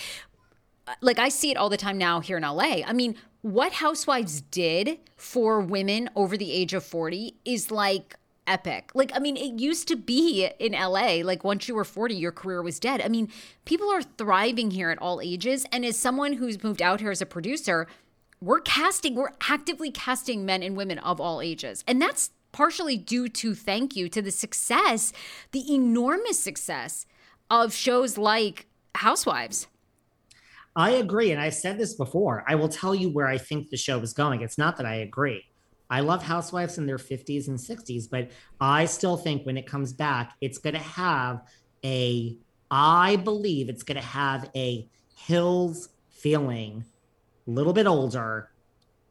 uh, 0.86 0.94
like 1.00 1.18
I 1.18 1.28
see 1.28 1.50
it 1.50 1.56
all 1.56 1.68
the 1.68 1.76
time 1.76 1.98
now 1.98 2.20
here 2.20 2.36
in 2.36 2.42
LA. 2.42 2.82
I 2.84 2.92
mean, 2.92 3.16
what 3.42 3.74
Housewives 3.74 4.40
did 4.40 4.98
for 5.16 5.60
women 5.60 6.08
over 6.16 6.36
the 6.36 6.50
age 6.50 6.72
of 6.72 6.82
40 6.82 7.34
is 7.44 7.70
like 7.70 8.16
epic. 8.46 8.90
Like, 8.94 9.10
I 9.14 9.18
mean, 9.18 9.36
it 9.36 9.60
used 9.60 9.88
to 9.88 9.96
be 9.96 10.48
in 10.58 10.72
LA, 10.72 11.20
like 11.24 11.44
once 11.44 11.68
you 11.68 11.74
were 11.74 11.84
40, 11.84 12.14
your 12.14 12.32
career 12.32 12.62
was 12.62 12.78
dead. 12.78 13.00
I 13.00 13.08
mean, 13.08 13.28
people 13.64 13.90
are 13.90 14.02
thriving 14.02 14.70
here 14.70 14.90
at 14.90 14.98
all 14.98 15.20
ages. 15.20 15.66
And 15.72 15.84
as 15.84 15.96
someone 15.96 16.34
who's 16.34 16.62
moved 16.62 16.82
out 16.82 17.00
here 17.00 17.10
as 17.10 17.22
a 17.22 17.26
producer, 17.26 17.86
we're 18.40 18.60
casting, 18.60 19.14
we're 19.14 19.32
actively 19.48 19.90
casting 19.90 20.44
men 20.44 20.62
and 20.62 20.76
women 20.76 20.98
of 20.98 21.20
all 21.20 21.40
ages. 21.40 21.82
And 21.86 22.00
that's 22.00 22.30
partially 22.52 22.96
due 22.96 23.28
to 23.28 23.54
thank 23.54 23.96
you 23.96 24.08
to 24.08 24.22
the 24.22 24.30
success, 24.30 25.12
the 25.52 25.74
enormous 25.74 26.38
success 26.38 27.06
of 27.50 27.72
shows 27.72 28.16
like 28.16 28.66
Housewives. 28.96 29.66
I 30.76 30.90
agree. 30.90 31.32
And 31.32 31.40
I've 31.40 31.54
said 31.54 31.78
this 31.78 31.94
before. 31.94 32.44
I 32.46 32.54
will 32.54 32.68
tell 32.68 32.94
you 32.94 33.08
where 33.08 33.26
I 33.26 33.38
think 33.38 33.70
the 33.70 33.76
show 33.76 33.98
is 34.00 34.12
going. 34.12 34.40
It's 34.40 34.58
not 34.58 34.76
that 34.76 34.86
I 34.86 34.96
agree. 34.96 35.44
I 35.94 36.00
love 36.00 36.24
housewives 36.24 36.76
in 36.76 36.86
their 36.86 36.98
50s 36.98 37.46
and 37.46 37.56
60s, 37.56 38.10
but 38.10 38.32
I 38.60 38.86
still 38.86 39.16
think 39.16 39.46
when 39.46 39.56
it 39.56 39.64
comes 39.64 39.92
back, 39.92 40.32
it's 40.40 40.58
going 40.58 40.74
to 40.74 40.80
have 40.80 41.42
a, 41.84 42.36
I 42.68 43.14
believe 43.14 43.68
it's 43.68 43.84
going 43.84 44.00
to 44.00 44.02
have 44.04 44.50
a 44.56 44.88
Hills 45.14 45.90
feeling, 46.10 46.84
a 47.46 47.50
little 47.50 47.72
bit 47.72 47.86
older 47.86 48.50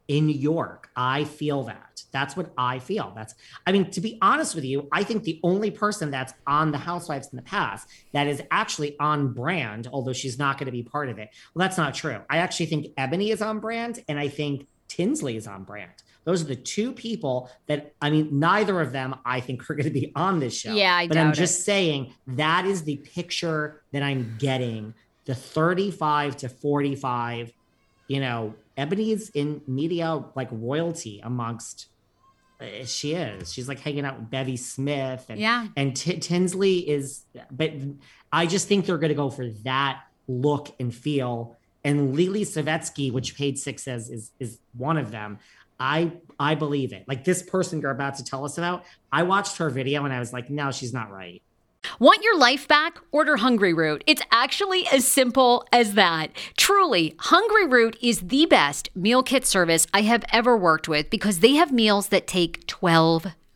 in 0.08 0.26
New 0.26 0.36
York. 0.36 0.90
I 0.94 1.24
feel 1.24 1.62
that. 1.62 2.02
That's 2.12 2.36
what 2.36 2.52
I 2.58 2.80
feel. 2.80 3.14
That's, 3.16 3.34
I 3.66 3.72
mean, 3.72 3.90
to 3.92 4.02
be 4.02 4.18
honest 4.20 4.54
with 4.54 4.64
you, 4.64 4.86
I 4.92 5.04
think 5.04 5.24
the 5.24 5.40
only 5.42 5.70
person 5.70 6.10
that's 6.10 6.34
on 6.46 6.70
the 6.70 6.76
Housewives 6.76 7.28
in 7.32 7.36
the 7.36 7.42
past 7.42 7.88
that 8.12 8.26
is 8.26 8.42
actually 8.50 8.98
on 9.00 9.32
brand, 9.32 9.88
although 9.90 10.12
she's 10.12 10.38
not 10.38 10.58
going 10.58 10.66
to 10.66 10.72
be 10.72 10.82
part 10.82 11.08
of 11.08 11.18
it. 11.18 11.30
Well, 11.54 11.66
that's 11.66 11.78
not 11.78 11.94
true. 11.94 12.20
I 12.28 12.36
actually 12.36 12.66
think 12.66 12.94
Eboni 12.96 13.32
is 13.32 13.40
on 13.40 13.58
brand, 13.58 14.04
and 14.06 14.18
I 14.18 14.28
think 14.28 14.66
Tinsley 14.86 15.36
is 15.36 15.46
on 15.46 15.64
brand. 15.64 15.90
Those 16.24 16.42
are 16.42 16.46
the 16.46 16.56
two 16.56 16.92
people 16.92 17.50
that 17.66 17.94
I 18.00 18.10
mean, 18.10 18.38
neither 18.38 18.80
of 18.80 18.92
them 18.92 19.16
I 19.24 19.40
think 19.40 19.68
are 19.68 19.74
going 19.74 19.84
to 19.84 19.90
be 19.90 20.12
on 20.16 20.40
this 20.40 20.58
show. 20.58 20.72
Yeah, 20.72 20.94
I 20.94 21.06
but 21.06 21.16
I'm 21.16 21.32
just 21.32 21.60
it. 21.60 21.62
saying 21.62 22.14
that 22.26 22.66
is 22.66 22.82
the 22.84 22.96
picture 22.96 23.82
that 23.92 24.02
I'm 24.02 24.36
getting. 24.38 24.94
The 25.26 25.34
35 25.34 26.36
to 26.38 26.48
45, 26.50 27.52
you 28.08 28.20
know, 28.20 28.54
Eboni's 28.76 29.30
in 29.30 29.62
media 29.66 30.22
like 30.34 30.48
royalty 30.50 31.20
amongst 31.22 31.86
uh, 32.60 32.84
she 32.84 33.14
is. 33.14 33.52
She's 33.52 33.68
like 33.68 33.80
hanging 33.80 34.04
out 34.04 34.18
with 34.18 34.30
Bevy 34.30 34.56
Smith 34.56 35.26
and 35.28 35.38
yeah. 35.38 35.68
and 35.76 35.96
T- 35.96 36.18
Tinsley 36.18 36.88
is 36.88 37.24
but 37.50 37.72
I 38.32 38.46
just 38.46 38.68
think 38.68 38.86
they're 38.86 38.98
going 38.98 39.10
to 39.10 39.14
go 39.14 39.30
for 39.30 39.48
that 39.64 40.02
look 40.26 40.74
and 40.80 40.94
feel 40.94 41.56
and 41.84 42.16
Lily 42.16 42.44
Savetsky, 42.44 43.12
which 43.12 43.36
Page 43.36 43.58
Six 43.58 43.82
says 43.82 44.10
is 44.10 44.30
is 44.40 44.58
one 44.72 44.96
of 44.96 45.10
them. 45.10 45.38
I 45.78 46.12
I 46.38 46.54
believe 46.54 46.92
it. 46.92 47.04
Like 47.06 47.24
this 47.24 47.42
person 47.42 47.80
you're 47.80 47.90
about 47.90 48.16
to 48.16 48.24
tell 48.24 48.44
us 48.44 48.58
about, 48.58 48.84
I 49.12 49.22
watched 49.22 49.58
her 49.58 49.70
video 49.70 50.04
and 50.04 50.12
I 50.12 50.18
was 50.18 50.32
like, 50.32 50.50
no, 50.50 50.70
she's 50.70 50.92
not 50.92 51.10
right. 51.10 51.42
Want 51.98 52.22
your 52.22 52.38
life 52.38 52.66
back? 52.66 52.98
Order 53.12 53.36
Hungryroot. 53.36 54.02
It's 54.06 54.22
actually 54.32 54.86
as 54.88 55.06
simple 55.06 55.66
as 55.72 55.94
that. 55.94 56.30
Truly, 56.56 57.14
Hungryroot 57.18 57.96
is 58.00 58.20
the 58.20 58.46
best 58.46 58.88
meal 58.96 59.22
kit 59.22 59.46
service 59.46 59.86
I 59.92 60.02
have 60.02 60.24
ever 60.32 60.56
worked 60.56 60.88
with 60.88 61.10
because 61.10 61.40
they 61.40 61.52
have 61.52 61.72
meals 61.72 62.08
that 62.08 62.26
take 62.26 62.66
12 62.66 63.26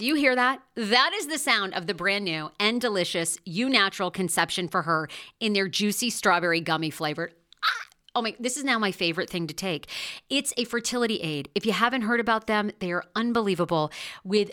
Do 0.00 0.06
you 0.06 0.14
hear 0.14 0.34
that? 0.34 0.62
That 0.76 1.10
is 1.14 1.26
the 1.26 1.36
sound 1.36 1.74
of 1.74 1.86
the 1.86 1.92
brand 1.92 2.24
new 2.24 2.50
and 2.58 2.80
delicious 2.80 3.36
Eu 3.44 3.68
Natural 3.68 4.10
Conception 4.10 4.66
for 4.66 4.80
Her 4.80 5.10
in 5.40 5.52
their 5.52 5.68
juicy 5.68 6.08
strawberry 6.08 6.62
gummy 6.62 6.88
flavored. 6.88 7.34
Ah! 7.62 7.86
Oh 8.14 8.22
my, 8.22 8.34
this 8.40 8.56
is 8.56 8.64
now 8.64 8.78
my 8.78 8.92
favorite 8.92 9.28
thing 9.28 9.46
to 9.46 9.52
take. 9.52 9.88
It's 10.30 10.54
a 10.56 10.64
fertility 10.64 11.20
aid. 11.20 11.50
If 11.54 11.66
you 11.66 11.72
haven't 11.72 12.00
heard 12.00 12.18
about 12.18 12.46
them, 12.46 12.70
they 12.78 12.92
are 12.92 13.04
unbelievable 13.14 13.92
with 14.24 14.52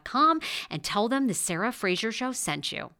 and 0.69 0.83
tell 0.83 1.07
them 1.07 1.27
the 1.27 1.33
Sarah 1.33 1.71
Fraser 1.71 2.11
Show 2.11 2.31
sent 2.31 2.71
you. 2.71 2.91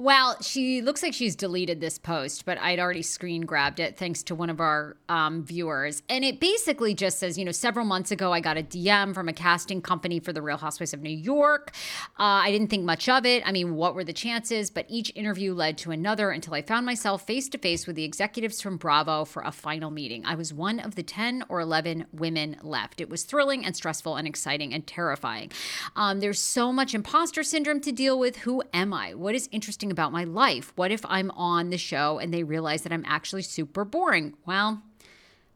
Well, 0.00 0.38
she 0.40 0.80
looks 0.80 1.02
like 1.02 1.12
she's 1.12 1.36
deleted 1.36 1.82
this 1.82 1.98
post, 1.98 2.46
but 2.46 2.56
I'd 2.56 2.80
already 2.80 3.02
screen 3.02 3.42
grabbed 3.42 3.80
it 3.80 3.98
thanks 3.98 4.22
to 4.22 4.34
one 4.34 4.48
of 4.48 4.58
our 4.58 4.96
um, 5.10 5.44
viewers. 5.44 6.02
And 6.08 6.24
it 6.24 6.40
basically 6.40 6.94
just 6.94 7.18
says, 7.18 7.36
you 7.36 7.44
know, 7.44 7.52
several 7.52 7.84
months 7.84 8.10
ago, 8.10 8.32
I 8.32 8.40
got 8.40 8.56
a 8.56 8.62
DM 8.62 9.12
from 9.12 9.28
a 9.28 9.34
casting 9.34 9.82
company 9.82 10.18
for 10.18 10.32
The 10.32 10.40
Real 10.40 10.56
Housewives 10.56 10.94
of 10.94 11.02
New 11.02 11.10
York. 11.10 11.72
Uh, 12.18 12.40
I 12.40 12.50
didn't 12.50 12.68
think 12.68 12.86
much 12.86 13.10
of 13.10 13.26
it. 13.26 13.42
I 13.46 13.52
mean, 13.52 13.74
what 13.74 13.94
were 13.94 14.02
the 14.02 14.14
chances? 14.14 14.70
But 14.70 14.86
each 14.88 15.12
interview 15.14 15.52
led 15.52 15.76
to 15.78 15.90
another 15.90 16.30
until 16.30 16.54
I 16.54 16.62
found 16.62 16.86
myself 16.86 17.26
face 17.26 17.50
to 17.50 17.58
face 17.58 17.86
with 17.86 17.96
the 17.96 18.04
executives 18.04 18.62
from 18.62 18.78
Bravo 18.78 19.26
for 19.26 19.42
a 19.42 19.52
final 19.52 19.90
meeting. 19.90 20.24
I 20.24 20.34
was 20.34 20.50
one 20.50 20.80
of 20.80 20.94
the 20.94 21.02
10 21.02 21.44
or 21.50 21.60
11 21.60 22.06
women 22.10 22.56
left. 22.62 23.02
It 23.02 23.10
was 23.10 23.24
thrilling 23.24 23.66
and 23.66 23.76
stressful 23.76 24.16
and 24.16 24.26
exciting 24.26 24.72
and 24.72 24.86
terrifying. 24.86 25.52
Um, 25.94 26.20
there's 26.20 26.40
so 26.40 26.72
much 26.72 26.94
imposter 26.94 27.42
syndrome 27.42 27.80
to 27.80 27.92
deal 27.92 28.18
with. 28.18 28.38
Who 28.38 28.62
am 28.72 28.94
I? 28.94 29.12
What 29.12 29.34
is 29.34 29.46
interesting? 29.52 29.89
About 29.90 30.12
my 30.12 30.24
life? 30.24 30.72
What 30.76 30.90
if 30.90 31.00
I'm 31.04 31.30
on 31.32 31.70
the 31.70 31.78
show 31.78 32.18
and 32.18 32.32
they 32.32 32.42
realize 32.42 32.82
that 32.82 32.92
I'm 32.92 33.04
actually 33.06 33.42
super 33.42 33.84
boring? 33.84 34.34
Well, 34.46 34.82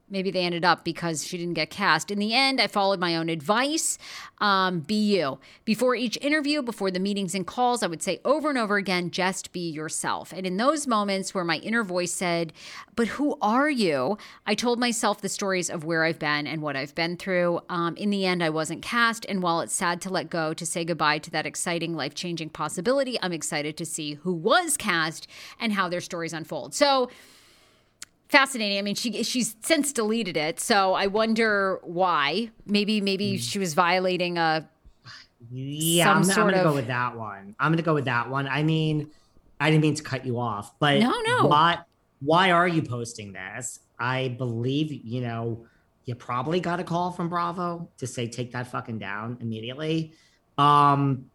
maybe 0.08 0.30
they 0.30 0.44
ended 0.44 0.64
up 0.64 0.84
because 0.84 1.26
she 1.26 1.38
didn't 1.38 1.54
get 1.54 1.70
cast. 1.70 2.10
In 2.10 2.18
the 2.18 2.34
end, 2.34 2.60
I 2.60 2.66
followed 2.66 3.00
my 3.00 3.16
own 3.16 3.28
advice. 3.28 3.98
Um, 4.38 4.80
be 4.80 4.94
you. 4.94 5.38
Before 5.64 5.94
each 5.94 6.18
interview, 6.20 6.60
before 6.60 6.90
the 6.90 7.00
meetings 7.00 7.34
and 7.34 7.46
calls, 7.46 7.82
I 7.82 7.86
would 7.86 8.02
say 8.02 8.20
over 8.24 8.48
and 8.48 8.58
over 8.58 8.76
again, 8.76 9.10
just 9.10 9.52
be 9.52 9.68
yourself. 9.70 10.32
And 10.32 10.46
in 10.46 10.56
those 10.56 10.86
moments 10.86 11.34
where 11.34 11.44
my 11.44 11.56
inner 11.58 11.82
voice 11.82 12.12
said, 12.12 12.52
But 12.94 13.08
who 13.08 13.38
are 13.40 13.70
you? 13.70 14.18
I 14.46 14.54
told 14.54 14.78
myself 14.78 15.20
the 15.20 15.28
stories 15.28 15.70
of 15.70 15.84
where 15.84 16.04
I've 16.04 16.18
been 16.18 16.46
and 16.46 16.60
what 16.60 16.76
I've 16.76 16.94
been 16.94 17.16
through. 17.16 17.60
Um, 17.68 17.96
in 17.96 18.10
the 18.10 18.26
end, 18.26 18.42
I 18.42 18.50
wasn't 18.50 18.82
cast. 18.82 19.24
And 19.28 19.42
while 19.42 19.60
it's 19.60 19.74
sad 19.74 20.00
to 20.02 20.10
let 20.10 20.28
go, 20.28 20.52
to 20.52 20.66
say 20.66 20.84
goodbye 20.84 21.18
to 21.18 21.30
that 21.30 21.46
exciting, 21.46 21.94
life 21.94 22.14
changing 22.14 22.50
possibility, 22.50 23.18
I'm 23.22 23.32
excited 23.32 23.76
to 23.78 23.86
see 23.86 24.14
who 24.14 24.34
was 24.34 24.76
cast 24.76 25.26
and 25.58 25.72
how 25.72 25.88
their 25.88 26.00
stories 26.00 26.32
unfold. 26.32 26.74
So, 26.74 27.08
fascinating. 28.28 28.78
I 28.78 28.82
mean, 28.82 28.94
she 28.94 29.22
she's 29.22 29.56
since 29.62 29.92
deleted 29.92 30.36
it, 30.36 30.60
so 30.60 30.94
I 30.94 31.06
wonder 31.06 31.80
why. 31.82 32.50
Maybe 32.66 33.00
maybe 33.00 33.34
mm. 33.34 33.40
she 33.40 33.58
was 33.58 33.74
violating 33.74 34.38
a. 34.38 34.68
Yeah, 35.50 36.10
I'm, 36.10 36.22
I'm, 36.22 36.36
gonna 36.36 36.56
of... 36.58 36.64
go 36.64 36.74
with 36.74 36.86
that 36.86 37.16
one. 37.16 37.54
I'm 37.60 37.72
gonna 37.72 37.82
go 37.82 37.94
with 37.94 38.06
that 38.06 38.30
one. 38.30 38.48
I 38.48 38.62
mean, 38.62 39.10
I 39.60 39.70
didn't 39.70 39.82
mean 39.82 39.94
to 39.94 40.02
cut 40.02 40.24
you 40.24 40.38
off, 40.38 40.78
but 40.78 41.00
no, 41.00 41.12
no. 41.26 41.46
Why 41.46 41.78
why 42.20 42.50
are 42.50 42.68
you 42.68 42.82
posting 42.82 43.32
this? 43.32 43.80
I 43.98 44.28
believe 44.38 44.92
you 44.92 45.20
know 45.20 45.66
you 46.04 46.14
probably 46.14 46.60
got 46.60 46.80
a 46.80 46.84
call 46.84 47.12
from 47.12 47.28
Bravo 47.28 47.88
to 47.98 48.06
say 48.06 48.28
take 48.28 48.52
that 48.52 48.66
fucking 48.66 48.98
down 48.98 49.38
immediately. 49.40 50.12
Um, 50.58 51.30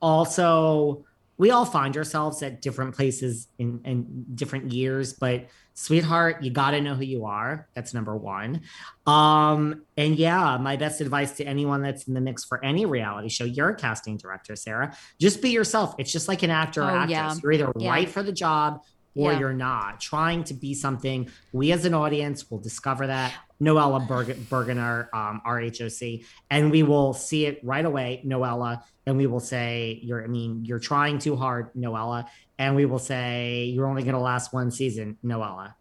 also, 0.00 1.04
we 1.38 1.50
all 1.50 1.64
find 1.64 1.96
ourselves 1.96 2.42
at 2.42 2.62
different 2.62 2.94
places 2.94 3.48
in, 3.58 3.80
in 3.84 4.24
different 4.34 4.72
years, 4.72 5.12
but 5.12 5.46
sweetheart, 5.74 6.42
you 6.42 6.50
got 6.50 6.72
to 6.72 6.80
know 6.80 6.94
who 6.94 7.04
you 7.04 7.24
are. 7.26 7.68
That's 7.74 7.94
number 7.94 8.16
one. 8.16 8.62
Um, 9.06 9.82
and 9.96 10.16
yeah, 10.16 10.58
my 10.58 10.76
best 10.76 11.00
advice 11.00 11.32
to 11.38 11.44
anyone 11.44 11.82
that's 11.82 12.06
in 12.08 12.14
the 12.14 12.20
mix 12.20 12.44
for 12.44 12.64
any 12.64 12.86
reality 12.86 13.28
show, 13.28 13.44
you're 13.44 13.70
a 13.70 13.76
casting 13.76 14.16
director, 14.16 14.56
Sarah. 14.56 14.96
Just 15.20 15.42
be 15.42 15.50
yourself. 15.50 15.94
It's 15.98 16.12
just 16.12 16.28
like 16.28 16.42
an 16.42 16.50
actor 16.50 16.82
or 16.82 16.90
oh, 16.90 16.96
actress. 16.96 17.10
Yeah. 17.10 17.34
You're 17.42 17.52
either 17.52 17.72
yeah. 17.78 17.90
right 17.90 18.08
for 18.08 18.22
the 18.22 18.32
job 18.32 18.82
or 19.14 19.32
yeah. 19.32 19.38
you're 19.38 19.52
not. 19.52 20.00
Trying 20.00 20.44
to 20.44 20.54
be 20.54 20.74
something, 20.74 21.28
we 21.52 21.72
as 21.72 21.84
an 21.84 21.94
audience 21.94 22.50
will 22.50 22.60
discover 22.60 23.06
that. 23.06 23.34
Noella 23.62 24.06
Berg- 24.06 24.36
Bergener, 24.48 25.06
um, 25.14 25.40
RHOC, 25.46 26.24
and 26.50 26.70
we 26.70 26.82
will 26.82 27.12
see 27.12 27.46
it 27.46 27.60
right 27.62 27.84
away, 27.84 28.22
Noella, 28.26 28.82
and 29.06 29.16
we 29.16 29.26
will 29.26 29.40
say, 29.40 30.00
"You're, 30.02 30.24
I 30.24 30.26
mean, 30.26 30.64
you're 30.64 30.80
trying 30.80 31.18
too 31.18 31.36
hard, 31.36 31.72
Noella," 31.74 32.26
and 32.58 32.74
we 32.74 32.86
will 32.86 32.98
say, 32.98 33.72
"You're 33.72 33.86
only 33.86 34.02
going 34.02 34.14
to 34.14 34.20
last 34.20 34.52
one 34.52 34.70
season, 34.70 35.16
Noella." 35.24 35.74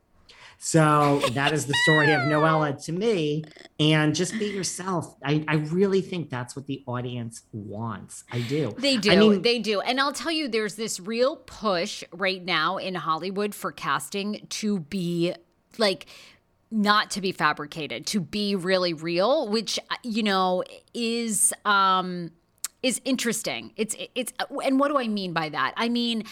So 0.64 1.20
that 1.32 1.54
is 1.54 1.66
the 1.66 1.74
story 1.86 2.12
of 2.12 2.22
Noella 2.22 2.86
to 2.86 2.92
me. 2.92 3.44
And 3.80 4.14
just 4.14 4.38
be 4.38 4.46
yourself. 4.46 5.16
I, 5.26 5.44
I 5.48 5.56
really 5.56 6.02
think 6.02 6.30
that's 6.30 6.56
what 6.56 6.68
the 6.68 6.84
audience 6.86 7.42
wants. 7.52 8.26
I 8.32 8.42
do. 8.42 8.76
They 8.78 8.98
do. 8.98 9.12
I 9.12 9.16
mean, 9.16 9.42
they 9.42 9.58
do. 9.58 9.82
And 9.82 10.00
I'll 10.00 10.14
tell 10.14 10.32
you, 10.32 10.48
there's 10.48 10.76
this 10.76 11.00
real 11.00 11.38
push 11.38 12.04
right 12.14 12.46
now 12.46 12.78
in 12.78 12.94
Hollywood 12.94 13.56
for 13.56 13.72
casting 13.72 14.46
to 14.50 14.82
be 14.82 15.34
like 15.80 16.06
not 16.72 17.12
to 17.12 17.22
be 17.22 17.32
fabricated, 17.32 18.08
to 18.08 18.22
be 18.22 18.56
really 18.56 18.94
real, 18.94 19.48
which 19.50 19.78
you 20.04 20.24
know 20.24 20.64
is 20.94 21.54
um 21.66 22.32
is 22.82 23.02
interesting. 23.06 23.74
It's 23.76 23.96
it's 24.16 24.34
and 24.64 24.80
what 24.80 24.90
do 24.90 24.98
I 24.98 25.08
mean 25.08 25.34
by 25.34 25.50
that? 25.50 25.74
I 25.78 25.90
mean 25.90 26.24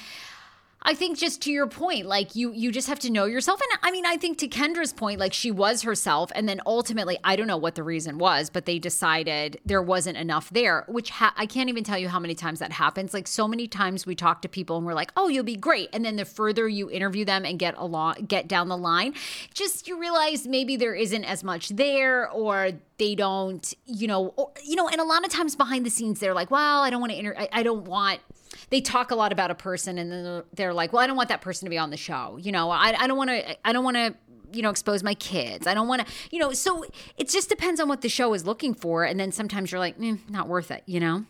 I 0.82 0.94
think 0.94 1.18
just 1.18 1.42
to 1.42 1.52
your 1.52 1.68
point, 1.68 2.06
like 2.06 2.36
you 2.36 2.54
you 2.54 2.72
just 2.72 2.88
have 2.88 3.00
to 3.00 3.10
know 3.10 3.26
yourself. 3.26 3.60
And 3.60 3.80
I 3.84 3.92
mean, 3.92 4.06
I 4.06 4.16
think 4.16 4.38
to 4.40 4.48
Kendra's 4.48 4.94
point, 4.94 5.20
like 5.20 5.34
she 5.34 5.52
was 5.52 5.82
herself, 5.82 6.32
and 6.34 6.48
then 6.48 6.62
ultimately, 6.66 7.18
I 7.24 7.36
don't 7.36 7.48
know 7.48 7.58
what 7.58 7.76
the 7.76 7.84
reason 7.84 8.18
was, 8.18 8.50
but 8.50 8.66
they 8.66 8.80
decided 8.80 9.60
there 9.66 9.82
wasn't 9.82 10.18
enough 10.18 10.50
there. 10.50 10.86
Which 10.88 11.10
ha- 11.10 11.34
I 11.36 11.48
can't 11.48 11.70
even 11.70 11.84
tell 11.84 11.98
you 11.98 12.08
how 12.08 12.20
many 12.20 12.34
times 12.34 12.60
that 12.60 12.72
happens. 12.72 13.14
Like 13.14 13.28
so 13.28 13.46
many 13.46 13.68
times 13.68 14.06
we 14.06 14.16
talk 14.16 14.42
to 14.44 14.50
people 14.50 14.78
and 14.78 14.86
we're 14.86 14.94
like, 14.94 15.12
"Oh, 15.18 15.28
you'll 15.28 15.44
be 15.44 15.58
great," 15.58 15.90
and 15.92 16.06
then 16.06 16.16
the 16.16 16.26
further 16.26 16.68
you 16.70 16.90
interview 16.90 17.26
them 17.26 17.46
and 17.46 17.60
get 17.60 17.76
along, 17.78 18.26
get 18.28 18.48
down 18.48 18.70
the 18.70 18.78
line, 18.78 19.16
just 19.54 19.88
you 19.88 20.00
realize 20.00 20.48
maybe 20.48 20.78
there 20.78 20.96
isn't 20.96 21.26
as 21.26 21.44
much 21.44 21.70
there, 21.70 22.30
or 22.32 22.72
they 22.98 23.16
don't, 23.16 23.74
you 23.86 24.08
know, 24.08 24.28
or, 24.38 24.52
you 24.64 24.78
know. 24.78 24.88
And 24.88 25.02
a 25.02 25.06
lot 25.06 25.26
of 25.26 25.32
times 25.32 25.58
behind 25.58 25.86
the 25.86 25.90
scenes, 25.90 26.22
they're 26.22 26.34
like, 26.34 26.50
"Well, 26.50 26.84
I 26.84 26.90
don't 26.90 27.02
want 27.02 27.12
to 27.12 27.20
inter, 27.20 27.36
I, 27.38 27.50
I 27.52 27.64
don't 27.64 27.84
want." 27.84 28.22
They 28.70 28.82
talk 28.82 29.12
a 29.12 29.16
lot 29.16 29.32
about 29.32 29.52
a 29.52 29.56
person 29.56 29.98
and 29.98 30.12
then 30.12 30.44
they're 30.54 30.74
like, 30.74 30.94
well, 30.94 31.02
I 31.02 31.08
don't 31.08 31.18
want 31.18 31.30
that 31.30 31.42
person 31.42 31.66
to 31.66 31.70
be 31.70 31.78
on 31.78 31.90
the 31.90 31.98
show. 31.98 32.38
You 32.42 32.52
know, 32.52 32.70
I, 32.70 32.96
I 32.98 33.08
don't 33.08 33.18
want 33.18 33.30
to, 33.30 33.68
I 33.68 33.74
don't 33.74 33.84
want 33.84 33.98
to, 33.98 34.16
you 34.52 34.62
know, 34.62 34.70
expose 34.70 35.04
my 35.04 35.14
kids. 35.14 35.68
I 35.68 35.74
don't 35.74 35.88
want 35.88 36.06
to, 36.06 36.14
you 36.32 36.40
know, 36.40 36.54
so 36.54 36.86
it 37.18 37.30
just 37.30 37.50
depends 37.50 37.80
on 37.80 37.88
what 37.88 38.02
the 38.02 38.10
show 38.10 38.34
is 38.34 38.46
looking 38.46 38.74
for. 38.74 39.04
And 39.04 39.20
then 39.20 39.32
sometimes 39.32 39.72
you're 39.72 39.80
like, 39.80 39.96
eh, 40.02 40.18
not 40.30 40.48
worth 40.48 40.72
it, 40.72 40.84
you 40.86 41.00
know? 41.00 41.26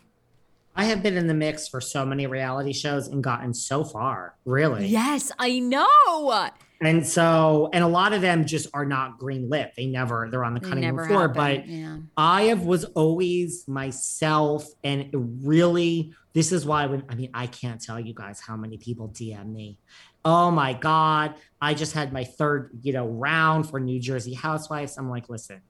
I 0.76 0.84
have 0.84 1.02
been 1.02 1.16
in 1.16 1.26
the 1.26 1.34
mix 1.34 1.66
for 1.68 1.80
so 1.80 2.06
many 2.06 2.26
reality 2.26 2.72
shows 2.72 3.08
and 3.08 3.22
gotten 3.22 3.52
so 3.52 3.84
far, 3.84 4.36
really. 4.44 4.86
Yes, 4.86 5.32
I 5.38 5.58
know. 5.58 6.48
And 6.82 7.06
so, 7.06 7.68
and 7.74 7.84
a 7.84 7.88
lot 7.88 8.14
of 8.14 8.22
them 8.22 8.46
just 8.46 8.68
are 8.72 8.86
not 8.86 9.18
green 9.18 9.50
lit. 9.50 9.72
They 9.76 9.84
never, 9.84 10.28
they're 10.30 10.44
on 10.44 10.54
the 10.54 10.60
cutting 10.60 10.94
room 10.94 11.06
floor. 11.06 11.28
But 11.28 11.68
yeah. 11.68 11.98
I 12.16 12.44
have 12.44 12.62
was 12.62 12.84
always 12.84 13.68
myself, 13.68 14.66
and 14.82 15.10
really, 15.44 16.14
this 16.32 16.52
is 16.52 16.64
why 16.64 16.86
when 16.86 17.04
I 17.08 17.16
mean, 17.16 17.30
I 17.34 17.48
can't 17.48 17.82
tell 17.82 18.00
you 18.00 18.14
guys 18.14 18.40
how 18.40 18.56
many 18.56 18.78
people 18.78 19.08
DM 19.08 19.52
me. 19.52 19.78
Oh 20.24 20.50
my 20.50 20.72
God, 20.72 21.34
I 21.60 21.74
just 21.74 21.92
had 21.92 22.12
my 22.12 22.24
third, 22.24 22.70
you 22.82 22.92
know, 22.94 23.06
round 23.06 23.68
for 23.68 23.78
New 23.78 24.00
Jersey 24.00 24.34
Housewives. 24.34 24.96
I'm 24.96 25.10
like, 25.10 25.28
listen, 25.28 25.60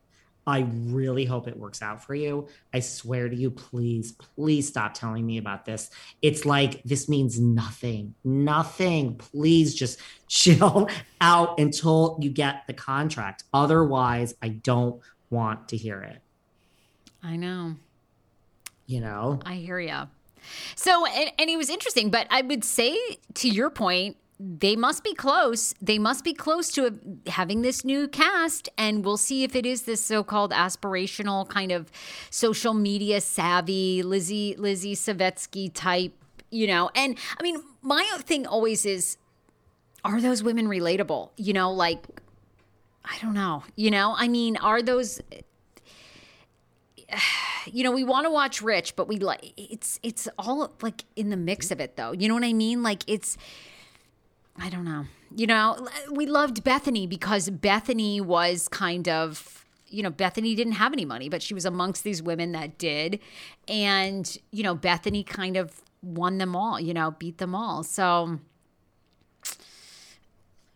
I 0.46 0.66
really 0.87 1.24
hope 1.24 1.48
it 1.48 1.57
works 1.57 1.83
out 1.83 2.05
for 2.05 2.14
you. 2.14 2.48
I 2.72 2.81
swear 2.81 3.29
to 3.29 3.37
you, 3.37 3.50
please, 3.50 4.12
please 4.12 4.66
stop 4.66 4.94
telling 4.94 5.26
me 5.26 5.38
about 5.38 5.64
this. 5.64 5.90
It's 6.22 6.44
like 6.44 6.83
this 6.83 7.09
means 7.09 7.38
nothing, 7.38 8.14
nothing. 8.24 9.16
Please 9.16 9.74
just 9.74 10.00
chill 10.29 10.88
out 11.20 11.59
until 11.59 12.18
you 12.20 12.31
get 12.31 12.66
the 12.66 12.72
contract. 12.72 13.44
Otherwise, 13.53 14.35
I 14.42 14.48
don't 14.48 15.00
want 15.29 15.68
to 15.68 15.76
hear 15.76 16.03
it. 16.03 16.20
I 17.22 17.37
know. 17.37 17.76
You 18.87 19.00
know, 19.00 19.40
I 19.44 19.55
hear 19.55 19.79
you. 19.79 20.09
So, 20.74 21.07
and, 21.07 21.31
and 21.38 21.50
it 21.50 21.57
was 21.57 21.70
interesting, 21.70 22.11
but 22.11 22.26
I 22.31 22.42
would 22.42 22.64
say 22.64 22.98
to 23.35 23.48
your 23.48 23.70
point, 23.70 24.16
they 24.42 24.74
must 24.74 25.05
be 25.05 25.12
close. 25.12 25.74
They 25.83 25.98
must 25.98 26.24
be 26.24 26.33
close 26.33 26.72
to 26.72 26.98
having 27.26 27.61
this 27.61 27.85
new 27.85 28.09
cast, 28.09 28.70
and 28.79 29.05
we'll 29.05 29.18
see 29.18 29.44
if 29.44 29.55
it 29.55 29.66
is 29.66 29.83
this 29.83 30.03
so-called 30.03 30.53
aspirational 30.53 31.46
kind 31.46 31.70
of 31.70 31.92
social 32.31 32.72
media 32.72 33.20
savvy 33.20 34.03
Lizzie 34.03 34.55
Lizzie 34.57 34.94
Savetsky 34.94 35.70
type, 35.74 36.14
you 36.50 36.66
know. 36.66 36.90
And 36.94 37.18
I 37.38 37.42
mean, 37.42 37.62
my 37.83 38.03
thing 38.20 38.46
always 38.46 38.87
is, 38.87 39.18
are 40.07 40.22
those 40.22 40.42
women 40.42 40.66
relatable? 40.68 41.31
You 41.37 41.53
know, 41.53 41.70
like 41.70 42.07
I 43.05 43.18
don't 43.20 43.35
know. 43.35 43.64
You 43.76 43.90
know, 43.90 44.14
I 44.16 44.26
mean, 44.29 44.57
are 44.57 44.81
those 44.81 45.20
you 47.66 47.85
know, 47.85 47.92
we 47.92 48.05
want 48.05 48.24
to 48.24 48.31
watch 48.31 48.62
Rich, 48.62 48.96
but 48.96 49.07
we 49.07 49.16
like 49.16 49.53
it's 49.59 50.00
it's 50.03 50.29
all 50.38 50.72
like 50.81 51.05
in 51.14 51.29
the 51.29 51.37
mix 51.37 51.70
of 51.70 51.79
it 51.79 51.96
though. 51.96 52.12
You 52.12 52.29
know 52.29 52.35
what 52.35 52.44
I 52.44 52.55
mean? 52.55 52.83
Like 52.83 53.03
it's 53.07 53.37
I 54.61 54.68
don't 54.68 54.85
know. 54.85 55.07
You 55.35 55.46
know, 55.46 55.88
we 56.11 56.27
loved 56.27 56.62
Bethany 56.62 57.07
because 57.07 57.49
Bethany 57.51 58.20
was 58.20 58.68
kind 58.68 59.09
of, 59.09 59.64
you 59.88 60.03
know, 60.03 60.11
Bethany 60.11 60.55
didn't 60.55 60.75
have 60.75 60.92
any 60.92 61.05
money, 61.05 61.29
but 61.29 61.42
she 61.42 61.55
was 61.55 61.64
amongst 61.64 62.05
these 62.05 62.23
women 62.23 62.53
that 62.53 62.79
did. 62.79 63.20
And, 63.68 64.37
you 64.51 64.62
know, 64.62 64.75
Bethany 64.75 65.25
kind 65.25 65.57
of 65.57 65.81
won 66.03 66.38
them 66.38 66.55
all, 66.55 66.81
you 66.81 66.92
know, 66.92 67.12
beat 67.12 67.38
them 67.38 67.55
all. 67.55 67.83
So 67.83 68.38